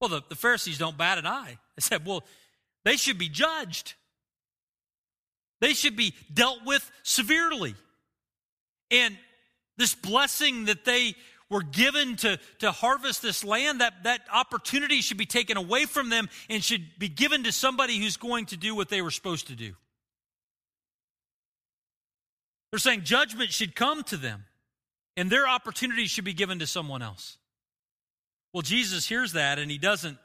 Well, 0.01 0.09
the, 0.09 0.23
the 0.31 0.35
Pharisees 0.35 0.79
don't 0.79 0.97
bat 0.97 1.19
an 1.19 1.27
eye. 1.27 1.59
They 1.77 1.81
said, 1.81 2.07
well, 2.07 2.25
they 2.85 2.97
should 2.97 3.19
be 3.19 3.29
judged. 3.29 3.93
They 5.61 5.75
should 5.75 5.97
be 5.97 6.15
dealt 6.33 6.65
with 6.65 6.91
severely. 7.03 7.75
And 8.91 9.19
this 9.77 9.95
blessing 9.95 10.65
that 10.67 10.87
they 10.87 11.15
were 11.51 11.63
given 11.63 12.17
to, 12.17 12.39
to 12.59 12.71
harvest 12.71 13.23
this 13.23 13.45
land, 13.45 13.81
that, 13.81 14.05
that 14.05 14.21
opportunity 14.33 15.01
should 15.01 15.17
be 15.17 15.27
taken 15.27 15.57
away 15.57 15.87
from 15.87 16.11
them 16.11 16.29
and 16.51 16.63
should 16.63 16.85
be 16.99 17.09
given 17.09 17.45
to 17.45 17.53
somebody 17.53 17.99
who's 17.99 18.17
going 18.17 18.47
to 18.47 18.57
do 18.57 18.75
what 18.75 18.89
they 18.89 19.01
were 19.03 19.11
supposed 19.11 19.47
to 19.49 19.55
do. 19.55 19.75
They're 22.71 22.79
saying 22.79 23.05
judgment 23.05 23.51
should 23.51 23.75
come 23.75 24.03
to 24.05 24.17
them 24.17 24.45
and 25.17 25.31
their 25.31 25.49
opportunity 25.49 26.07
should 26.07 26.25
be 26.25 26.35
given 26.35 26.59
to 26.59 26.67
someone 26.67 27.03
else. 27.03 27.39
Well, 28.53 28.63
Jesus 28.63 29.09
hears 29.09 29.33
that 29.33 29.59
and 29.59 29.71
he 29.71 29.79
doesn't, 29.79 30.19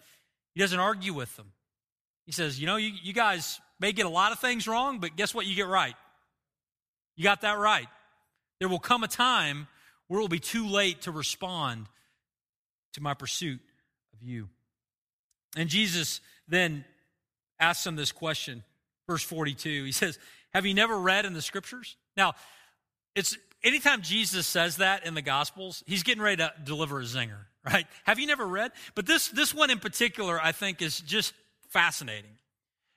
he 0.54 0.62
doesn't 0.62 0.80
argue 0.80 1.14
with 1.14 1.36
them. 1.38 1.52
He 2.26 2.32
says, 2.32 2.60
You 2.60 2.68
know, 2.68 2.76
you, 2.76 2.92
you 3.02 3.14
guys 3.14 3.60
may 3.80 3.92
get 3.92 4.06
a 4.06 4.10
lot 4.10 4.32
of 4.32 4.40
things 4.40 4.68
wrong, 4.68 5.00
but 5.00 5.16
guess 5.16 5.34
what? 5.34 5.46
You 5.46 5.56
get 5.56 5.68
right. 5.68 5.96
You 7.16 7.24
got 7.24 7.42
that 7.42 7.58
right. 7.58 7.88
There 8.60 8.70
will 8.70 8.80
come 8.80 9.04
a 9.04 9.08
time 9.08 9.68
where 10.08 10.20
it 10.20 10.24
will 10.24 10.30
be 10.30 10.40
too 10.40 10.68
late 10.68 11.02
to 11.04 11.12
respond 11.12 11.88
to 12.94 13.02
my 13.02 13.14
pursuit 13.14 13.60
of 14.14 14.22
you. 14.22 14.50
And 15.56 15.70
Jesus 15.70 16.22
then 16.48 16.86
asks 17.60 17.86
him 17.86 17.96
this 17.96 18.12
question, 18.12 18.64
verse 19.08 19.24
42. 19.24 19.84
He 19.84 19.92
says, 19.92 20.18
Have 20.54 20.66
you 20.66 20.74
never 20.74 20.98
read 20.98 21.26
in 21.26 21.34
the 21.34 21.42
scriptures? 21.42 21.96
Now, 22.18 22.34
it's 23.16 23.38
anytime 23.64 24.02
Jesus 24.02 24.48
says 24.48 24.78
that 24.78 25.06
in 25.06 25.14
the 25.14 25.22
Gospels, 25.22 25.84
he's 25.86 26.04
getting 26.04 26.24
ready 26.24 26.38
to 26.38 26.54
deliver 26.64 27.00
a 27.00 27.04
zinger, 27.04 27.46
right? 27.66 27.86
Have 28.04 28.20
you 28.20 28.28
never 28.28 28.46
read? 28.46 28.72
But 28.96 29.06
this, 29.06 29.30
this 29.30 29.54
one 29.54 29.70
in 29.70 29.80
particular, 29.80 30.40
I 30.42 30.52
think, 30.52 30.82
is 30.82 31.00
just 31.00 31.34
fascinating. 31.70 32.38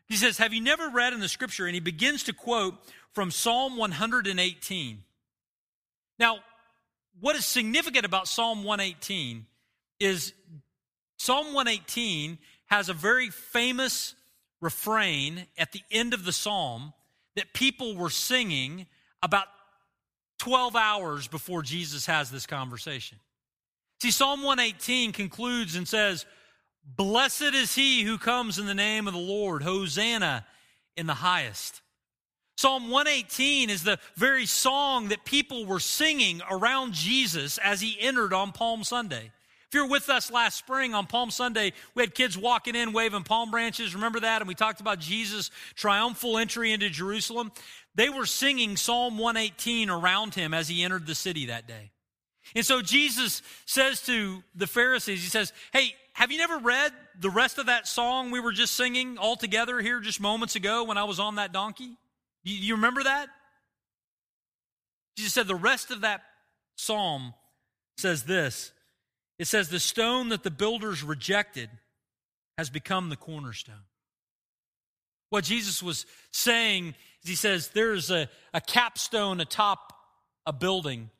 He 0.07 0.17
says, 0.17 0.39
Have 0.39 0.55
you 0.55 0.61
never 0.61 0.89
read 0.89 1.13
in 1.13 1.21
the 1.21 1.29
scripture? 1.29 1.67
And 1.67 1.75
he 1.75 1.81
begins 1.81 2.25
to 2.25 2.33
quote 2.33 2.75
from 3.13 3.31
Psalm 3.31 3.77
118. 3.77 5.03
Now, 6.19 6.39
what 7.21 7.37
is 7.37 7.45
significant 7.45 8.05
about 8.05 8.29
Psalm 8.29 8.65
118 8.65 9.47
is 10.01 10.33
Psalm 11.19 11.55
118 11.55 12.39
has 12.67 12.89
a 12.89 12.95
very 12.95 13.31
famous 13.31 14.15
refrain 14.61 15.47
at 15.57 15.73
the 15.73 15.83
end 15.91 16.15
of 16.15 16.25
the 16.25 16.33
psalm 16.33 16.93
that 17.37 17.53
people 17.53 17.97
were 17.97 18.11
singing 18.11 18.87
about 19.23 19.47
12 20.39 20.77
hours 20.77 21.29
before 21.29 21.63
Jesus 21.63 22.07
has 22.07 22.31
this 22.31 22.47
conversation. 22.47 23.19
See, 24.03 24.11
Psalm 24.11 24.43
118 24.43 25.13
concludes 25.13 25.77
and 25.77 25.89
says, 25.89 26.27
Blessed 26.85 27.55
is 27.55 27.75
he 27.75 28.03
who 28.03 28.19
comes 28.19 28.59
in 28.59 28.67
the 28.67 28.75
name 28.75 29.09
of 29.09 29.15
the 29.15 29.21
Lord, 29.21 29.63
Hosanna 29.63 30.47
in 30.97 31.07
the 31.07 31.15
highest. 31.15 31.81
Psalm 32.57 32.89
118 32.89 33.69
is 33.69 33.83
the 33.83 33.99
very 34.15 34.47
song 34.47 35.09
that 35.09 35.27
people 35.27 35.67
were 35.67 35.81
singing 35.81 36.41
around 36.51 36.95
Jesus 36.95 37.59
as 37.59 37.83
he 37.83 37.99
entered 38.01 38.33
on 38.33 38.53
Palm 38.53 38.83
Sunday. 38.83 39.31
If 39.69 39.75
you 39.75 39.83
were 39.85 39.91
with 39.91 40.09
us 40.09 40.31
last 40.31 40.57
spring 40.57 40.95
on 40.95 41.07
Palm 41.07 41.31
Sunday, 41.31 41.73
we 41.95 42.03
had 42.03 42.15
kids 42.15 42.39
walking 42.39 42.75
in 42.75 42.95
waving 42.95 43.25
palm 43.25 43.51
branches. 43.51 43.95
Remember 43.95 44.21
that? 44.21 44.41
And 44.41 44.49
we 44.49 44.55
talked 44.55 44.81
about 44.81 45.01
Jesus' 45.01 45.51
triumphal 45.75 46.39
entry 46.39 46.73
into 46.73 46.89
Jerusalem. 46.89 47.53
They 47.95 48.09
were 48.09 48.27
singing 48.27 48.77
Psalm 48.77 49.19
118 49.19 49.91
around 49.91 50.35
him 50.35 50.55
as 50.55 50.69
he 50.69 50.83
entered 50.83 51.07
the 51.07 51.15
city 51.15 51.47
that 51.47 51.67
day. 51.69 51.91
And 52.55 52.65
so 52.65 52.81
Jesus 52.81 53.43
says 53.67 54.01
to 54.03 54.43
the 54.55 54.67
Pharisees, 54.69 55.23
He 55.23 55.29
says, 55.29 55.53
Hey, 55.73 55.95
have 56.15 56.31
you 56.31 56.39
never 56.39 56.59
read 56.59 56.93
the 57.21 57.29
rest 57.29 57.59
of 57.59 57.67
that 57.67 57.87
song 57.87 58.31
we 58.31 58.41
were 58.41 58.53
just 58.53 58.75
singing 58.75 59.19
all 59.19 59.37
together 59.37 59.81
here 59.83 60.01
just 60.01 60.21
moments 60.21 60.57
ago 60.57 60.85
when 60.85 60.97
I 60.97 61.05
was 61.05 61.21
on 61.21 61.35
that 61.35 61.53
donkey? 61.53 61.99
You, 62.47 62.55
you 62.55 62.75
remember 62.77 63.03
that? 63.03 63.29
Jesus 65.19 65.35
said 65.35 65.49
the 65.49 65.55
rest 65.55 65.91
of 65.91 66.03
that 66.03 66.23
psalm 66.77 67.35
says 67.99 68.23
this 68.23 68.73
it 69.39 69.47
says, 69.47 69.69
The 69.69 69.81
stone 69.81 70.31
that 70.31 70.43
the 70.43 70.51
builders 70.51 71.03
rejected 71.03 71.69
has 72.57 72.71
become 72.71 73.11
the 73.11 73.17
cornerstone. 73.17 73.85
What 75.29 75.45
Jesus 75.45 75.83
was 75.83 76.07
saying 76.31 76.95
is, 77.23 77.29
He 77.29 77.35
says, 77.35 77.69
There's 77.69 78.11
a, 78.11 78.29
a 78.55 78.61
capstone 78.61 79.41
atop 79.41 79.93
a 80.47 80.53
building 80.53 81.11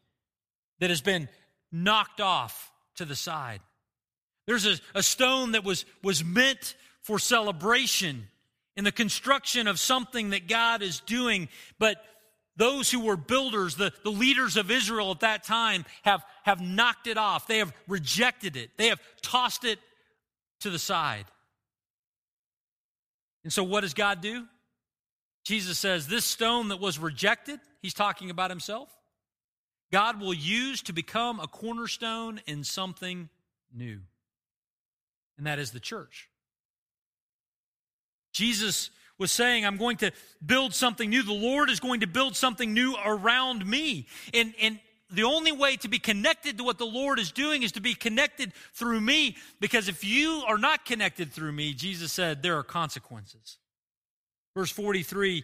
that 0.79 0.91
has 0.91 1.01
been 1.01 1.29
knocked 1.73 2.21
off 2.21 2.71
to 2.97 3.05
the 3.05 3.17
side. 3.17 3.61
There's 4.47 4.65
a, 4.65 4.77
a 4.95 5.03
stone 5.03 5.53
that 5.53 5.65
was, 5.65 5.85
was 6.05 6.25
meant 6.25 6.77
for 7.03 7.19
celebration 7.19 8.29
in 8.77 8.85
the 8.85 8.93
construction 8.93 9.67
of 9.67 9.79
something 9.79 10.31
that 10.31 10.49
God 10.49 10.83
is 10.83 11.01
doing. 11.01 11.49
But 11.79 12.03
those 12.57 12.91
who 12.91 13.01
were 13.01 13.17
builders, 13.17 13.77
the, 13.77 13.93
the 14.03 14.11
leaders 14.11 14.57
of 14.57 14.71
Israel 14.71 15.11
at 15.11 15.21
that 15.21 15.45
time, 15.45 15.85
have, 16.03 16.25
have 16.45 16.61
knocked 16.61 17.07
it 17.07 17.19
off. 17.19 17.47
They 17.47 17.59
have 17.59 17.73
rejected 17.89 18.57
it. 18.57 18.71
They 18.77 18.89
have 18.89 19.01
tossed 19.23 19.65
it 19.65 19.79
to 20.61 20.71
the 20.71 20.79
side. 20.79 21.27
And 23.45 23.53
so, 23.53 23.63
what 23.63 23.83
does 23.83 23.95
God 23.95 24.21
do? 24.21 24.47
Jesus 25.45 25.79
says, 25.79 26.09
This 26.09 26.25
stone 26.25 26.69
that 26.69 26.81
was 26.81 26.99
rejected, 26.99 27.61
he's 27.81 27.95
talking 27.95 28.31
about 28.31 28.51
himself, 28.51 28.89
God 29.93 30.21
will 30.21 30.35
use 30.35 30.83
to 30.83 30.93
become 30.93 31.39
a 31.39 31.47
cornerstone 31.47 32.41
in 32.47 32.65
something 32.65 33.29
new. 33.73 34.01
And 35.39 35.47
that 35.47 35.59
is 35.59 35.71
the 35.71 35.81
church. 35.81 36.29
Jesus 38.37 38.91
was 39.19 39.33
saying, 39.33 39.65
I'm 39.65 39.79
going 39.79 39.97
to 39.99 40.13
build 40.45 40.75
something 40.75 41.09
new. 41.09 41.23
The 41.23 41.33
Lord 41.33 41.71
is 41.71 41.81
going 41.81 42.01
to 42.01 42.07
build 42.07 42.37
something 42.37 42.75
new 42.75 42.95
around 43.03 43.65
me. 43.65 44.07
And, 44.35 44.53
and 44.61 44.79
the 45.11 45.25
only 45.25 45.53
way 45.53 45.77
to 45.79 45.89
be 45.89 45.99
connected 45.99 46.59
to 46.59 46.65
what 46.65 46.77
the 46.77 46.85
Lord 46.85 47.19
is 47.19 47.33
doing 47.33 47.63
is 47.63 47.73
to 47.73 47.81
be 47.81 47.95
connected 47.95 48.53
through 48.75 49.01
me. 49.01 49.37
Because 49.59 49.89
if 49.89 50.05
you 50.05 50.45
are 50.47 50.59
not 50.59 50.85
connected 50.85 51.33
through 51.33 51.53
me, 51.53 51.73
Jesus 51.73 52.13
said, 52.13 52.43
there 52.43 52.59
are 52.59 52.63
consequences. 52.63 53.57
Verse 54.55 54.71
43 54.71 55.43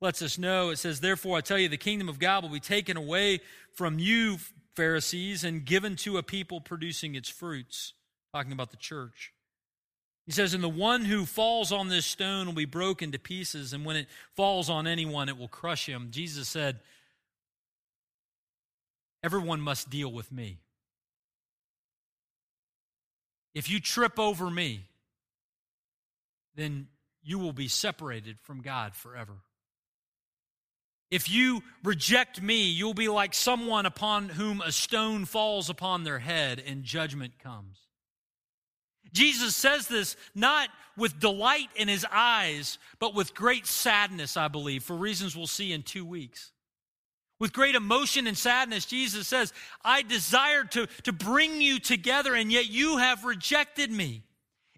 lets 0.00 0.20
us 0.20 0.36
know 0.36 0.70
it 0.70 0.78
says, 0.78 0.98
Therefore, 0.98 1.38
I 1.38 1.42
tell 1.42 1.58
you, 1.58 1.68
the 1.68 1.76
kingdom 1.76 2.08
of 2.08 2.18
God 2.18 2.42
will 2.42 2.50
be 2.50 2.58
taken 2.58 2.96
away 2.96 3.40
from 3.72 4.00
you, 4.00 4.38
Pharisees, 4.74 5.44
and 5.44 5.64
given 5.64 5.94
to 5.96 6.18
a 6.18 6.24
people 6.24 6.60
producing 6.60 7.14
its 7.14 7.28
fruits. 7.28 7.94
Talking 8.34 8.52
about 8.52 8.72
the 8.72 8.76
church. 8.76 9.32
He 10.26 10.32
says, 10.32 10.54
And 10.54 10.62
the 10.62 10.68
one 10.68 11.04
who 11.04 11.26
falls 11.26 11.72
on 11.72 11.88
this 11.88 12.06
stone 12.06 12.46
will 12.46 12.52
be 12.52 12.64
broken 12.64 13.12
to 13.12 13.18
pieces, 13.18 13.72
and 13.72 13.84
when 13.84 13.96
it 13.96 14.06
falls 14.36 14.70
on 14.70 14.86
anyone, 14.86 15.28
it 15.28 15.38
will 15.38 15.48
crush 15.48 15.86
him. 15.86 16.08
Jesus 16.10 16.48
said, 16.48 16.80
Everyone 19.24 19.60
must 19.60 19.90
deal 19.90 20.10
with 20.10 20.30
me. 20.32 20.58
If 23.54 23.68
you 23.68 23.80
trip 23.80 24.18
over 24.18 24.50
me, 24.50 24.86
then 26.54 26.88
you 27.22 27.38
will 27.38 27.52
be 27.52 27.68
separated 27.68 28.40
from 28.40 28.62
God 28.62 28.94
forever. 28.94 29.34
If 31.10 31.30
you 31.30 31.62
reject 31.84 32.40
me, 32.40 32.70
you'll 32.70 32.94
be 32.94 33.08
like 33.08 33.34
someone 33.34 33.84
upon 33.84 34.30
whom 34.30 34.62
a 34.62 34.72
stone 34.72 35.26
falls 35.26 35.68
upon 35.68 36.04
their 36.04 36.18
head 36.18 36.62
and 36.66 36.84
judgment 36.84 37.38
comes. 37.38 37.78
Jesus 39.12 39.54
says 39.54 39.86
this 39.86 40.16
not 40.34 40.68
with 40.96 41.20
delight 41.20 41.68
in 41.76 41.88
his 41.88 42.06
eyes, 42.10 42.78
but 42.98 43.14
with 43.14 43.34
great 43.34 43.66
sadness, 43.66 44.36
I 44.36 44.48
believe, 44.48 44.82
for 44.82 44.96
reasons 44.96 45.36
we'll 45.36 45.46
see 45.46 45.72
in 45.72 45.82
two 45.82 46.04
weeks. 46.04 46.52
With 47.38 47.52
great 47.52 47.74
emotion 47.74 48.26
and 48.26 48.38
sadness, 48.38 48.86
Jesus 48.86 49.26
says, 49.26 49.52
I 49.84 50.02
desired 50.02 50.70
to, 50.72 50.86
to 51.02 51.12
bring 51.12 51.60
you 51.60 51.80
together, 51.80 52.34
and 52.34 52.52
yet 52.52 52.68
you 52.68 52.98
have 52.98 53.24
rejected 53.24 53.90
me. 53.90 54.22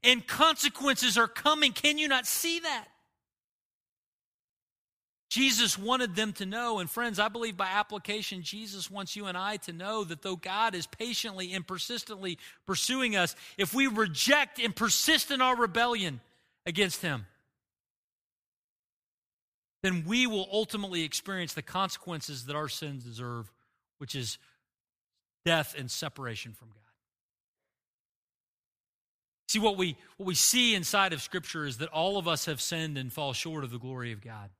And 0.02 0.26
consequences 0.26 1.18
are 1.18 1.28
coming. 1.28 1.72
Can 1.72 1.98
you 1.98 2.08
not 2.08 2.26
see 2.26 2.60
that? 2.60 2.86
Jesus 5.34 5.76
wanted 5.76 6.14
them 6.14 6.32
to 6.34 6.46
know, 6.46 6.78
and 6.78 6.88
friends, 6.88 7.18
I 7.18 7.26
believe 7.26 7.56
by 7.56 7.66
application, 7.66 8.42
Jesus 8.42 8.88
wants 8.88 9.16
you 9.16 9.26
and 9.26 9.36
I 9.36 9.56
to 9.56 9.72
know 9.72 10.04
that 10.04 10.22
though 10.22 10.36
God 10.36 10.76
is 10.76 10.86
patiently 10.86 11.52
and 11.54 11.66
persistently 11.66 12.38
pursuing 12.68 13.16
us, 13.16 13.34
if 13.58 13.74
we 13.74 13.88
reject 13.88 14.60
and 14.60 14.76
persist 14.76 15.32
in 15.32 15.40
our 15.40 15.56
rebellion 15.56 16.20
against 16.66 17.02
Him, 17.02 17.26
then 19.82 20.04
we 20.06 20.28
will 20.28 20.46
ultimately 20.52 21.02
experience 21.02 21.52
the 21.52 21.62
consequences 21.62 22.46
that 22.46 22.54
our 22.54 22.68
sins 22.68 23.02
deserve, 23.02 23.50
which 23.98 24.14
is 24.14 24.38
death 25.44 25.74
and 25.76 25.90
separation 25.90 26.52
from 26.52 26.68
God. 26.68 26.78
See, 29.48 29.58
what 29.58 29.76
we, 29.76 29.96
what 30.16 30.26
we 30.26 30.36
see 30.36 30.76
inside 30.76 31.12
of 31.12 31.20
Scripture 31.20 31.66
is 31.66 31.78
that 31.78 31.88
all 31.88 32.18
of 32.18 32.28
us 32.28 32.44
have 32.44 32.60
sinned 32.60 32.96
and 32.96 33.12
fall 33.12 33.32
short 33.32 33.64
of 33.64 33.72
the 33.72 33.80
glory 33.80 34.12
of 34.12 34.22
God. 34.22 34.50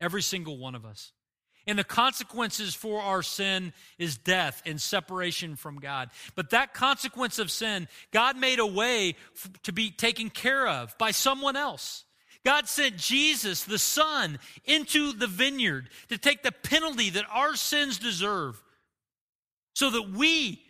Every 0.00 0.22
single 0.22 0.58
one 0.58 0.74
of 0.74 0.84
us. 0.84 1.12
And 1.66 1.78
the 1.78 1.84
consequences 1.84 2.74
for 2.74 3.00
our 3.00 3.22
sin 3.22 3.72
is 3.98 4.16
death 4.16 4.62
and 4.64 4.80
separation 4.80 5.56
from 5.56 5.78
God. 5.78 6.10
But 6.36 6.50
that 6.50 6.74
consequence 6.74 7.40
of 7.40 7.50
sin, 7.50 7.88
God 8.12 8.36
made 8.36 8.60
a 8.60 8.66
way 8.66 9.16
to 9.64 9.72
be 9.72 9.90
taken 9.90 10.30
care 10.30 10.68
of 10.68 10.96
by 10.96 11.10
someone 11.10 11.56
else. 11.56 12.04
God 12.44 12.68
sent 12.68 12.96
Jesus, 12.96 13.64
the 13.64 13.78
Son, 13.78 14.38
into 14.64 15.12
the 15.12 15.26
vineyard 15.26 15.88
to 16.08 16.18
take 16.18 16.44
the 16.44 16.52
penalty 16.52 17.10
that 17.10 17.24
our 17.32 17.56
sins 17.56 17.98
deserve 17.98 18.62
so 19.74 19.90
that 19.90 20.10
we 20.10 20.62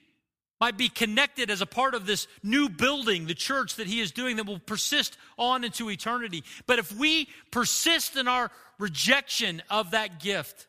might 0.60 0.78
be 0.78 0.88
connected 0.88 1.50
as 1.50 1.60
a 1.60 1.66
part 1.66 1.94
of 1.94 2.06
this 2.06 2.26
new 2.42 2.68
building, 2.68 3.26
the 3.26 3.34
church 3.34 3.76
that 3.76 3.86
he 3.86 4.00
is 4.00 4.10
doing 4.10 4.36
that 4.36 4.46
will 4.46 4.58
persist 4.58 5.18
on 5.36 5.64
into 5.64 5.90
eternity. 5.90 6.44
But 6.66 6.78
if 6.78 6.92
we 6.92 7.28
persist 7.50 8.16
in 8.16 8.26
our 8.26 8.50
rejection 8.78 9.62
of 9.70 9.90
that 9.90 10.20
gift, 10.20 10.66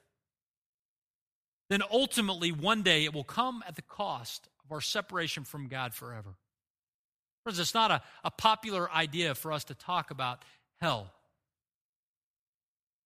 then 1.70 1.82
ultimately 1.92 2.52
one 2.52 2.84
day 2.84 3.06
it 3.06 3.14
will 3.14 3.24
come 3.24 3.64
at 3.68 3.76
the 3.76 3.82
cost 3.82 4.50
of 4.66 4.72
our 4.72 4.82
separation 4.82 5.44
from 5.44 5.68
God 5.68 5.94
forever. 5.94 6.36
Friends, 7.44 7.60
it's 7.60 7.74
not 7.74 7.92
a, 7.92 8.02
a 8.26 8.32
popular 8.32 8.92
idea 8.92 9.36
for 9.36 9.54
us 9.54 9.64
to 9.66 9.76
talk 9.76 10.12
about 10.12 10.44
hell. 10.82 11.12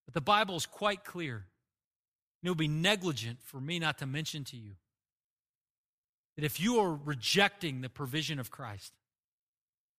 But 0.05 0.15
the 0.15 0.21
Bible 0.21 0.55
is 0.55 0.65
quite 0.65 1.03
clear. 1.03 1.45
It 2.41 2.49
would 2.49 2.57
be 2.57 2.67
negligent 2.67 3.38
for 3.43 3.61
me 3.61 3.77
not 3.77 3.99
to 3.99 4.07
mention 4.07 4.43
to 4.45 4.57
you 4.57 4.71
that 6.41 6.47
if 6.47 6.59
you 6.59 6.79
are 6.79 6.91
rejecting 7.05 7.81
the 7.81 7.89
provision 7.89 8.39
of 8.39 8.49
Christ, 8.49 8.93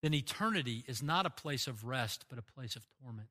then 0.03 0.13
eternity 0.13 0.83
is 0.89 1.01
not 1.01 1.25
a 1.25 1.31
place 1.31 1.69
of 1.69 1.85
rest, 1.85 2.25
but 2.29 2.37
a 2.37 2.43
place 2.43 2.75
of 2.75 2.85
torment. 3.01 3.29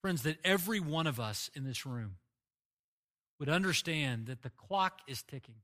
Friends, 0.00 0.22
that 0.22 0.38
every 0.42 0.80
one 0.80 1.06
of 1.06 1.20
us 1.20 1.50
in 1.54 1.64
this 1.64 1.84
room 1.84 2.16
would 3.38 3.50
understand 3.50 4.28
that 4.28 4.40
the 4.40 4.48
clock 4.48 5.00
is 5.06 5.22
ticking 5.22 5.56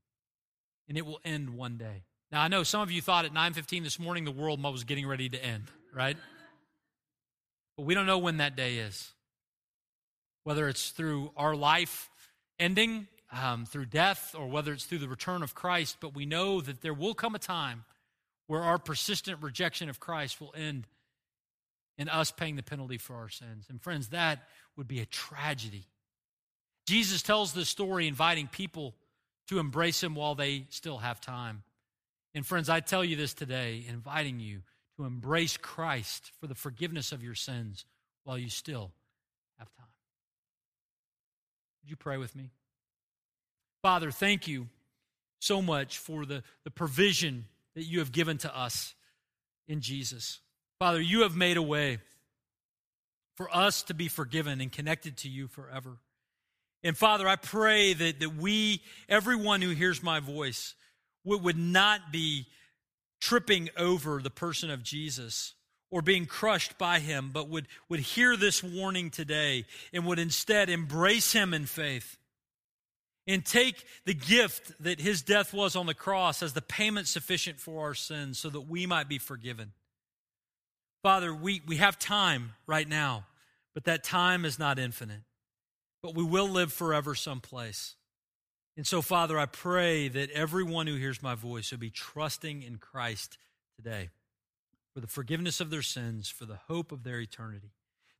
and 0.87 0.95
it 0.95 1.07
will 1.07 1.19
end 1.25 1.49
one 1.49 1.75
day. 1.77 2.03
Now, 2.31 2.43
I 2.43 2.47
know 2.47 2.61
some 2.61 2.81
of 2.81 2.91
you 2.91 3.01
thought 3.01 3.25
at 3.25 3.33
9:15 3.33 3.81
this 3.81 3.97
morning 3.97 4.25
the 4.25 4.31
world 4.31 4.61
was 4.61 4.83
getting 4.83 5.07
ready 5.07 5.27
to 5.27 5.43
end, 5.43 5.71
right? 5.91 6.17
But 7.77 7.87
we 7.87 7.95
don't 7.95 8.05
know 8.05 8.19
when 8.19 8.37
that 8.37 8.55
day 8.55 8.77
is. 8.77 9.11
Whether 10.43 10.67
it's 10.67 10.91
through 10.91 11.33
our 11.35 11.55
life 11.55 12.11
ending, 12.59 13.07
um, 13.33 13.65
through 13.65 13.87
death, 13.87 14.35
or 14.37 14.47
whether 14.47 14.71
it's 14.73 14.85
through 14.85 14.99
the 14.99 15.07
return 15.07 15.41
of 15.41 15.55
Christ, 15.55 15.97
but 15.99 16.15
we 16.15 16.25
know 16.25 16.61
that 16.61 16.81
there 16.81 16.93
will 16.93 17.13
come 17.13 17.35
a 17.35 17.39
time 17.39 17.83
where 18.47 18.61
our 18.61 18.77
persistent 18.77 19.41
rejection 19.41 19.89
of 19.89 19.99
Christ 19.99 20.39
will 20.39 20.53
end 20.55 20.87
in 21.97 22.09
us 22.09 22.31
paying 22.31 22.55
the 22.55 22.63
penalty 22.63 22.97
for 22.97 23.15
our 23.15 23.29
sins. 23.29 23.65
And 23.69 23.81
friends, 23.81 24.09
that 24.09 24.43
would 24.77 24.87
be 24.87 24.99
a 24.99 25.05
tragedy. 25.05 25.85
Jesus 26.85 27.21
tells 27.21 27.53
this 27.53 27.69
story 27.69 28.07
inviting 28.07 28.47
people 28.47 28.93
to 29.47 29.59
embrace 29.59 30.03
him 30.03 30.15
while 30.15 30.35
they 30.35 30.65
still 30.69 30.97
have 30.97 31.21
time. 31.21 31.63
And 32.35 32.45
friends, 32.45 32.69
I 32.69 32.79
tell 32.79 33.03
you 33.03 33.15
this 33.15 33.33
today, 33.33 33.85
inviting 33.87 34.39
you 34.39 34.61
to 34.97 35.05
embrace 35.05 35.57
Christ 35.57 36.31
for 36.39 36.47
the 36.47 36.55
forgiveness 36.55 37.11
of 37.11 37.23
your 37.23 37.35
sins 37.35 37.85
while 38.23 38.37
you 38.37 38.49
still 38.49 38.91
have 39.57 39.71
time. 39.73 39.87
Would 41.81 41.89
you 41.89 41.95
pray 41.95 42.17
with 42.17 42.35
me? 42.35 42.51
Father, 43.83 44.11
thank 44.11 44.47
you 44.47 44.69
so 45.39 45.61
much 45.61 45.97
for 45.97 46.25
the, 46.25 46.41
the 46.63 46.71
provision 46.71 47.45
that 47.75 47.83
you 47.83 47.99
have 47.99 48.13
given 48.13 48.37
to 48.39 48.57
us 48.57 48.95
in 49.67 49.81
Jesus. 49.81 50.39
Father, 50.79 51.01
you 51.01 51.23
have 51.23 51.35
made 51.35 51.57
a 51.57 51.61
way 51.61 51.99
for 53.35 53.53
us 53.53 53.83
to 53.83 53.93
be 53.93 54.07
forgiven 54.07 54.61
and 54.61 54.71
connected 54.71 55.17
to 55.17 55.29
you 55.29 55.47
forever. 55.47 55.97
And 56.81 56.97
Father, 56.97 57.27
I 57.27 57.35
pray 57.35 57.93
that, 57.93 58.21
that 58.21 58.37
we, 58.37 58.81
everyone 59.09 59.61
who 59.61 59.71
hears 59.71 60.01
my 60.01 60.21
voice, 60.21 60.75
would, 61.25 61.43
would 61.43 61.57
not 61.57 62.09
be 62.09 62.47
tripping 63.19 63.69
over 63.75 64.21
the 64.21 64.29
person 64.29 64.69
of 64.69 64.81
Jesus 64.81 65.55
or 65.91 66.01
being 66.01 66.25
crushed 66.25 66.77
by 66.77 66.99
him, 66.99 67.31
but 67.33 67.49
would, 67.49 67.67
would 67.89 67.99
hear 67.99 68.37
this 68.37 68.63
warning 68.63 69.09
today 69.09 69.65
and 69.91 70.05
would 70.05 70.19
instead 70.19 70.69
embrace 70.69 71.33
him 71.33 71.53
in 71.53 71.65
faith 71.65 72.17
and 73.27 73.45
take 73.45 73.85
the 74.05 74.13
gift 74.13 74.73
that 74.83 74.99
his 74.99 75.21
death 75.21 75.53
was 75.53 75.75
on 75.75 75.85
the 75.85 75.93
cross 75.93 76.43
as 76.43 76.53
the 76.53 76.61
payment 76.61 77.07
sufficient 77.07 77.59
for 77.59 77.85
our 77.87 77.93
sins 77.93 78.37
so 78.37 78.49
that 78.49 78.61
we 78.61 78.85
might 78.85 79.07
be 79.07 79.17
forgiven. 79.17 79.71
Father, 81.03 81.33
we, 81.33 81.61
we 81.67 81.77
have 81.77 81.99
time 81.99 82.53
right 82.67 82.87
now, 82.87 83.25
but 83.73 83.85
that 83.85 84.03
time 84.03 84.45
is 84.45 84.59
not 84.59 84.79
infinite. 84.79 85.21
But 86.01 86.15
we 86.15 86.23
will 86.23 86.49
live 86.49 86.73
forever 86.73 87.15
someplace. 87.15 87.95
And 88.75 88.85
so, 88.85 89.01
Father, 89.01 89.39
I 89.39 89.45
pray 89.45 90.07
that 90.09 90.31
everyone 90.31 90.87
who 90.87 90.95
hears 90.95 91.21
my 91.21 91.35
voice 91.35 91.71
will 91.71 91.77
be 91.77 91.89
trusting 91.89 92.63
in 92.63 92.77
Christ 92.77 93.37
today 93.77 94.09
for 94.93 94.99
the 94.99 95.07
forgiveness 95.07 95.61
of 95.61 95.69
their 95.69 95.81
sins, 95.81 96.29
for 96.29 96.45
the 96.45 96.59
hope 96.67 96.91
of 96.91 97.03
their 97.03 97.19
eternity. 97.19 97.71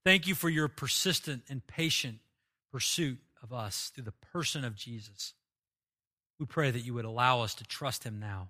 Thank 0.06 0.28
you 0.28 0.36
for 0.36 0.50
your 0.50 0.68
persistent 0.68 1.44
and 1.50 1.66
patient 1.66 2.20
pursuit 2.72 3.20
of 3.44 3.54
us 3.54 3.92
through 3.94 4.06
the 4.06 4.14
person 4.32 4.64
of 4.64 4.76
Jesus. 4.76 5.34
We 6.40 6.46
pray 6.46 6.72
that 6.72 6.86
you 6.86 6.94
would 6.94 7.06
allow 7.06 7.42
us 7.42 7.54
to 7.56 7.64
trust 7.64 8.04
him 8.04 8.20
now. 8.20 8.50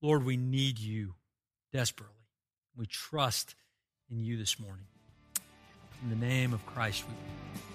Lord, 0.00 0.24
we 0.24 0.36
need 0.36 0.78
you 0.78 1.14
desperately. 1.72 2.16
We 2.76 2.86
trust 2.86 3.54
in 4.10 4.18
you 4.18 4.36
this 4.36 4.58
morning. 4.58 4.86
In 6.02 6.10
the 6.10 6.26
name 6.26 6.52
of 6.52 6.64
Christ, 6.66 7.04
we 7.06 7.14
pray. 7.14 7.71